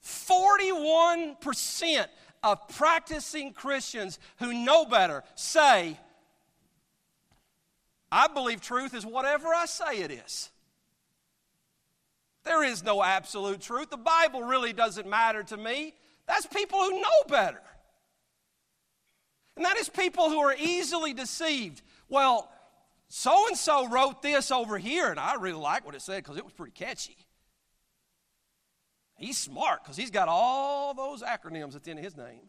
Forty-one 0.00 1.36
percent 1.40 2.10
of 2.42 2.68
practicing 2.68 3.52
Christians 3.52 4.18
who 4.38 4.52
know 4.52 4.84
better 4.84 5.22
say, 5.34 5.98
I 8.10 8.28
believe 8.28 8.60
truth 8.60 8.94
is 8.94 9.04
whatever 9.06 9.48
I 9.48 9.66
say 9.66 10.00
it 10.00 10.10
is. 10.10 10.50
There 12.44 12.64
is 12.64 12.82
no 12.82 13.02
absolute 13.02 13.60
truth. 13.60 13.90
The 13.90 13.96
Bible 13.96 14.42
really 14.42 14.72
doesn't 14.72 15.08
matter 15.08 15.42
to 15.44 15.56
me. 15.56 15.94
That's 16.26 16.46
people 16.46 16.78
who 16.78 17.00
know 17.00 17.22
better. 17.28 17.62
And 19.56 19.64
that 19.64 19.76
is 19.76 19.88
people 19.88 20.28
who 20.30 20.38
are 20.38 20.54
easily 20.58 21.12
deceived. 21.12 21.82
Well, 22.08 22.50
so 23.08 23.48
and 23.48 23.56
so 23.56 23.88
wrote 23.88 24.22
this 24.22 24.50
over 24.50 24.78
here, 24.78 25.10
and 25.10 25.20
I 25.20 25.34
really 25.34 25.60
like 25.60 25.84
what 25.84 25.94
it 25.94 26.02
said 26.02 26.22
because 26.22 26.38
it 26.38 26.44
was 26.44 26.54
pretty 26.54 26.72
catchy. 26.72 27.16
He's 29.18 29.38
smart 29.38 29.84
because 29.84 29.96
he's 29.96 30.10
got 30.10 30.28
all 30.28 30.94
those 30.94 31.22
acronyms 31.22 31.76
at 31.76 31.84
the 31.84 31.90
end 31.90 32.00
of 32.00 32.04
his 32.04 32.16
name, 32.16 32.48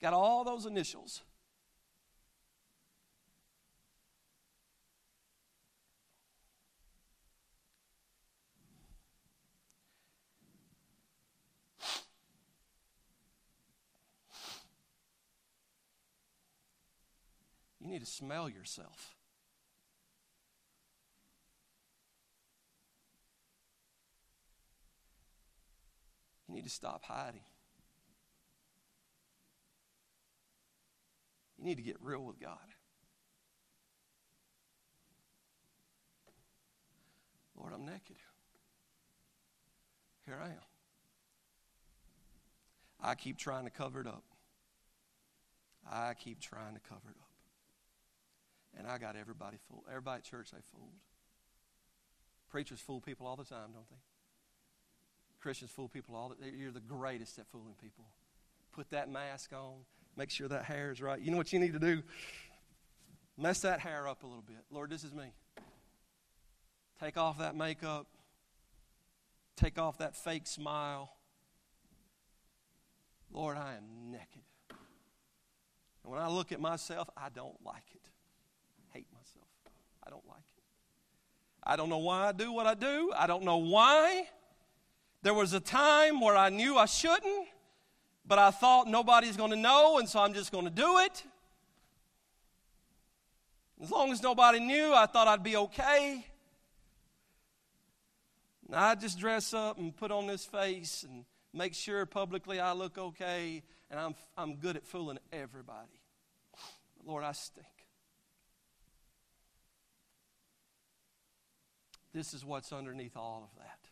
got 0.00 0.14
all 0.14 0.44
those 0.44 0.64
initials. 0.64 1.22
Need 17.92 18.00
to 18.00 18.06
smell 18.06 18.48
yourself. 18.48 19.14
You 26.48 26.54
need 26.54 26.64
to 26.64 26.70
stop 26.70 27.04
hiding. 27.04 27.42
You 31.58 31.64
need 31.66 31.76
to 31.76 31.82
get 31.82 31.96
real 32.00 32.24
with 32.24 32.40
God. 32.40 32.56
Lord, 37.54 37.74
I'm 37.74 37.84
naked. 37.84 38.16
Here 40.24 40.38
I 40.42 40.48
am. 40.48 40.56
I 43.00 43.14
keep 43.16 43.36
trying 43.36 43.64
to 43.64 43.70
cover 43.70 44.00
it 44.00 44.06
up. 44.06 44.24
I 45.90 46.14
keep 46.14 46.40
trying 46.40 46.74
to 46.74 46.80
cover 46.80 47.10
it 47.10 47.16
up. 47.20 47.31
And 48.78 48.86
I 48.86 48.98
got 48.98 49.16
everybody 49.16 49.58
fooled. 49.68 49.84
Everybody 49.88 50.18
at 50.18 50.24
church, 50.24 50.50
they 50.50 50.62
fooled. 50.72 50.92
Preachers 52.50 52.80
fool 52.80 53.00
people 53.00 53.26
all 53.26 53.36
the 53.36 53.44
time, 53.44 53.72
don't 53.72 53.88
they? 53.90 53.96
Christians 55.42 55.72
fool 55.72 55.88
people 55.88 56.14
all 56.14 56.28
the. 56.28 56.50
You're 56.50 56.70
the 56.70 56.80
greatest 56.80 57.38
at 57.38 57.46
fooling 57.48 57.74
people. 57.82 58.04
Put 58.72 58.90
that 58.90 59.10
mask 59.10 59.52
on. 59.52 59.84
Make 60.16 60.30
sure 60.30 60.48
that 60.48 60.64
hair 60.64 60.92
is 60.92 61.02
right. 61.02 61.20
You 61.20 61.30
know 61.30 61.36
what 61.36 61.52
you 61.52 61.58
need 61.58 61.72
to 61.72 61.78
do? 61.78 62.02
Mess 63.36 63.60
that 63.60 63.80
hair 63.80 64.06
up 64.06 64.22
a 64.22 64.26
little 64.26 64.44
bit. 64.46 64.58
Lord, 64.70 64.90
this 64.90 65.04
is 65.04 65.12
me. 65.12 65.32
Take 67.00 67.16
off 67.16 67.38
that 67.38 67.56
makeup. 67.56 68.06
Take 69.56 69.78
off 69.78 69.98
that 69.98 70.14
fake 70.14 70.46
smile. 70.46 71.12
Lord, 73.32 73.56
I 73.56 73.74
am 73.74 74.12
naked. 74.12 74.42
And 76.04 76.12
when 76.12 76.20
I 76.20 76.28
look 76.28 76.52
at 76.52 76.60
myself, 76.60 77.08
I 77.16 77.28
don't 77.30 77.56
like 77.64 77.84
it. 77.94 78.01
I 80.06 80.10
don't 80.10 80.26
like 80.28 80.38
it. 80.38 80.64
I 81.64 81.76
don't 81.76 81.88
know 81.88 81.98
why 81.98 82.28
I 82.28 82.32
do 82.32 82.52
what 82.52 82.66
I 82.66 82.74
do. 82.74 83.12
I 83.16 83.26
don't 83.26 83.44
know 83.44 83.58
why. 83.58 84.26
There 85.22 85.34
was 85.34 85.52
a 85.52 85.60
time 85.60 86.20
where 86.20 86.36
I 86.36 86.48
knew 86.48 86.76
I 86.76 86.86
shouldn't, 86.86 87.46
but 88.26 88.38
I 88.38 88.50
thought 88.50 88.88
nobody's 88.88 89.36
going 89.36 89.50
to 89.50 89.56
know, 89.56 89.98
and 89.98 90.08
so 90.08 90.20
I'm 90.20 90.34
just 90.34 90.50
going 90.50 90.64
to 90.64 90.70
do 90.70 90.98
it. 90.98 91.22
As 93.80 93.90
long 93.90 94.12
as 94.12 94.22
nobody 94.22 94.60
knew, 94.60 94.92
I 94.94 95.06
thought 95.06 95.28
I'd 95.28 95.42
be 95.42 95.56
okay. 95.56 96.24
And 98.66 98.76
I 98.76 98.94
just 98.94 99.18
dress 99.18 99.52
up 99.52 99.78
and 99.78 99.94
put 99.96 100.10
on 100.10 100.26
this 100.26 100.44
face 100.44 101.04
and 101.08 101.24
make 101.52 101.74
sure 101.74 102.06
publicly 102.06 102.58
I 102.58 102.72
look 102.72 102.96
okay, 102.96 103.62
and 103.90 104.00
I'm, 104.00 104.14
I'm 104.36 104.56
good 104.56 104.76
at 104.76 104.86
fooling 104.86 105.18
everybody. 105.32 106.00
Lord, 107.04 107.24
I 107.24 107.32
stink. 107.32 107.66
This 112.12 112.34
is 112.34 112.44
what's 112.44 112.72
underneath 112.72 113.16
all 113.16 113.50
of 113.50 113.58
that. 113.58 113.88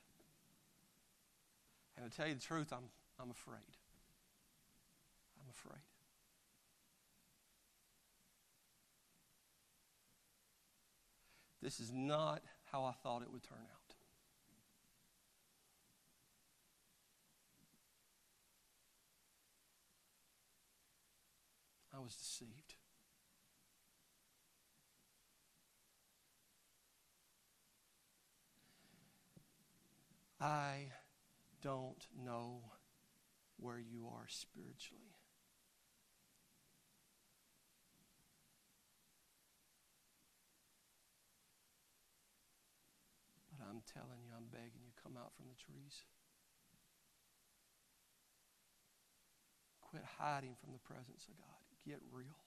And 1.96 2.10
to 2.10 2.16
tell 2.16 2.28
you 2.28 2.34
the 2.34 2.40
truth, 2.40 2.72
I'm, 2.72 2.88
I'm 3.20 3.30
afraid. 3.30 3.58
I'm 5.40 5.48
afraid. 5.50 5.80
This 11.62 11.80
is 11.80 11.92
not 11.92 12.42
how 12.72 12.84
I 12.84 12.92
thought 12.92 13.22
it 13.22 13.30
would 13.30 13.42
turn 13.42 13.58
out. 13.58 13.94
I 21.94 21.98
was 21.98 22.14
deceived. 22.14 22.69
I 30.40 30.92
don't 31.62 32.06
know 32.16 32.62
where 33.58 33.78
you 33.78 34.08
are 34.08 34.26
spiritually. 34.26 35.20
But 43.52 43.66
I'm 43.68 43.82
telling 43.92 44.24
you, 44.24 44.32
I'm 44.34 44.48
begging 44.50 44.80
you, 44.82 44.92
come 45.02 45.18
out 45.18 45.32
from 45.36 45.46
the 45.48 45.56
trees. 45.56 46.04
Quit 49.82 50.04
hiding 50.18 50.56
from 50.58 50.72
the 50.72 50.78
presence 50.78 51.26
of 51.28 51.36
God. 51.36 51.60
Get 51.84 52.00
real. 52.10 52.44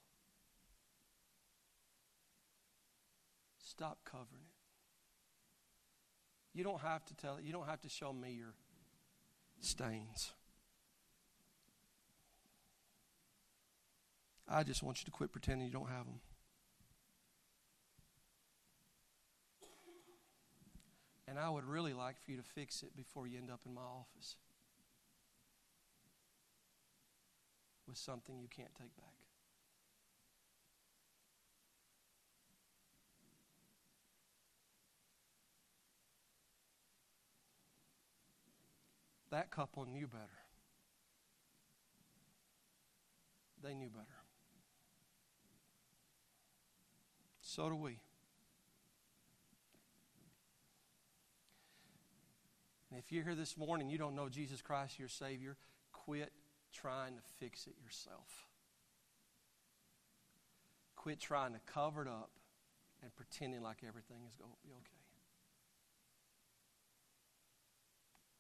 Stop 3.60 4.00
covering 4.06 4.46
it. 4.48 4.53
You 6.54 6.64
don't 6.64 6.82
have 6.82 7.04
to 7.06 7.16
tell 7.16 7.38
it. 7.38 7.44
You 7.44 7.52
don't 7.52 7.68
have 7.68 7.82
to 7.82 7.90
show 7.90 8.14
me 8.14 8.32
your 8.32 8.54
stains. 9.60 10.32
I 14.48 14.64
just 14.64 14.84
want 14.84 15.00
you 15.00 15.06
to 15.06 15.12
quit 15.12 15.32
pretending 15.32 15.66
you 15.66 15.74
don't 15.74 15.90
have 15.90 16.06
them. 16.06 16.20
And 21.28 21.40
I 21.40 21.50
would 21.50 21.66
really 21.66 21.94
like 21.94 22.22
for 22.24 22.30
you 22.30 22.38
to 22.38 22.44
fix 22.44 22.84
it 22.84 22.96
before 22.96 23.26
you 23.26 23.40
end 23.40 23.50
up 23.50 23.62
in 23.66 23.74
my 23.74 23.82
office 23.82 24.36
with 27.88 27.98
something 27.98 28.38
you 28.40 28.48
can't 28.48 28.74
take 28.76 28.96
back. 28.96 29.23
That 39.34 39.50
couple 39.50 39.84
knew 39.88 40.06
better. 40.06 40.30
They 43.64 43.74
knew 43.74 43.90
better. 43.90 44.06
So 47.42 47.68
do 47.68 47.76
we. 47.76 47.98
And 52.92 53.00
if 53.00 53.12
you're 53.12 53.24
here 53.24 53.34
this 53.34 53.58
morning, 53.58 53.90
you 53.90 53.98
don't 53.98 54.16
know 54.16 54.30
Jesus 54.30 54.62
Christ, 54.62 55.00
your 55.00 55.08
Savior, 55.08 55.58
quit 55.94 56.32
trying 56.72 57.16
to 57.16 57.22
fix 57.40 57.66
it 57.66 57.74
yourself. 57.84 58.46
Quit 60.96 61.20
trying 61.20 61.54
to 61.54 61.60
cover 61.66 62.04
it 62.04 62.08
up 62.08 62.30
and 63.02 63.10
pretending 63.16 63.64
like 63.64 63.78
everything 63.88 64.18
is 64.30 64.36
going 64.36 64.52
to 64.52 64.58
be 64.64 64.70
okay. 64.74 65.02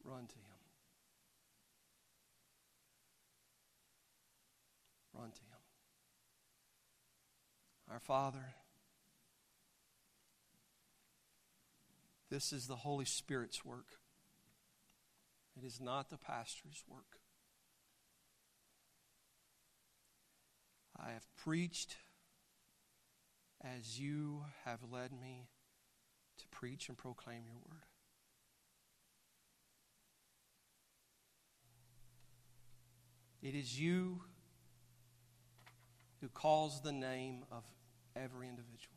Run 0.04 0.28
to 0.28 0.36
Him. 0.36 0.53
Run 5.14 5.32
to 5.32 5.42
Him. 5.42 5.64
Our 7.92 8.00
Father, 8.00 8.56
this 12.30 12.52
is 12.52 12.68
the 12.68 12.78
Holy 12.78 13.06
Spirit's 13.06 13.64
work. 13.64 14.00
It 15.56 15.66
is 15.66 15.80
not 15.80 16.10
the 16.10 16.18
pastor's 16.18 16.84
work. 16.88 17.20
I 20.98 21.12
have 21.12 21.28
preached 21.36 21.98
as 23.64 24.00
you 24.00 24.46
have 24.66 24.80
led 24.92 25.12
me 25.12 25.50
to 26.38 26.48
preach 26.48 26.90
and 26.90 26.98
proclaim 26.98 27.44
your 27.46 27.60
word. 27.70 27.86
It 33.42 33.56
is 33.56 33.80
you 33.80 34.22
who 36.24 36.30
calls 36.30 36.82
the 36.82 36.92
name 36.94 37.44
of 37.52 37.66
every 38.16 38.48
individual. 38.48 38.96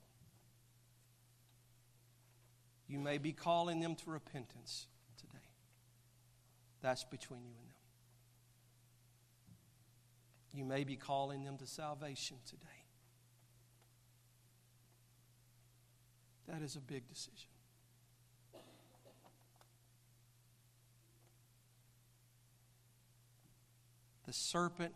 You 2.86 3.00
may 3.00 3.18
be 3.18 3.32
calling 3.32 3.80
them 3.80 3.96
to 3.96 4.10
repentance 4.10 4.86
today. 5.18 5.42
That's 6.82 7.02
between 7.02 7.40
you 7.40 7.56
and 7.58 7.66
them. 7.66 7.82
You 10.52 10.64
may 10.66 10.84
be 10.84 10.94
calling 10.94 11.42
them 11.42 11.58
to 11.58 11.66
salvation 11.66 12.36
today. 12.46 12.84
That 16.46 16.62
is 16.62 16.76
a 16.76 16.80
big 16.80 17.08
decision. 17.08 17.50
The 24.26 24.32
serpent 24.32 24.94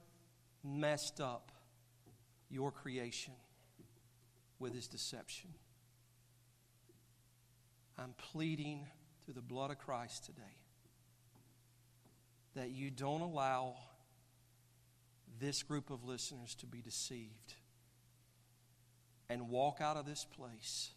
messed 0.63 1.21
up 1.21 1.51
your 2.51 2.71
creation 2.71 3.35
with 4.59 4.75
his 4.75 4.87
deception. 4.87 5.51
I'm 7.99 8.15
pleading 8.33 8.87
through 9.25 9.35
the 9.35 9.43
blood 9.43 9.71
of 9.71 9.79
Christ 9.79 10.27
today 10.27 10.57
that 12.55 12.71
you 12.71 12.91
don't 12.91 13.21
allow 13.21 13.77
this 15.39 15.63
group 15.63 15.91
of 15.91 16.05
listeners 16.05 16.55
to 16.57 16.67
be 16.67 16.81
deceived 16.81 17.55
and 19.29 19.49
walk 19.49 19.81
out 19.81 19.97
of 19.97 20.07
this 20.07 20.25
place 20.25 20.91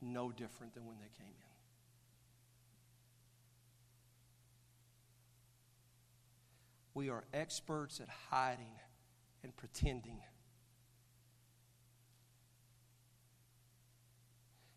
no 0.00 0.30
different 0.30 0.74
than 0.74 0.86
when 0.86 0.98
they 0.98 1.10
came 1.18 1.26
in. 1.26 1.53
We 6.94 7.10
are 7.10 7.24
experts 7.34 8.00
at 8.00 8.08
hiding 8.30 8.78
and 9.42 9.54
pretending. 9.56 10.20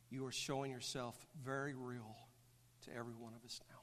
You 0.09 0.25
are 0.25 0.31
showing 0.31 0.71
yourself 0.71 1.15
very 1.43 1.75
real 1.75 2.15
to 2.85 2.95
every 2.95 3.13
one 3.13 3.33
of 3.33 3.45
us 3.45 3.61
now. 3.69 3.75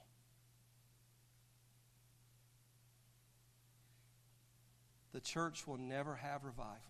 The 5.13 5.21
church 5.21 5.65
will 5.69 5.79
never 5.79 6.17
have 6.17 6.45
revival 6.45 6.81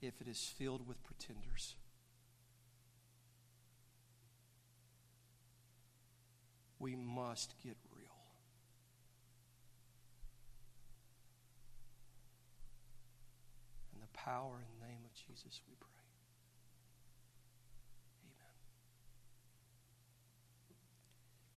if 0.00 0.20
it 0.20 0.26
is 0.26 0.52
filled 0.58 0.88
with 0.88 1.00
pretenders. 1.04 1.76
We 6.80 6.96
must 6.96 7.54
get 7.62 7.76
real. 14.26 14.54
In 14.54 14.80
the 14.80 14.86
name 14.86 15.02
of 15.04 15.12
Jesus, 15.14 15.60
we. 15.68 15.81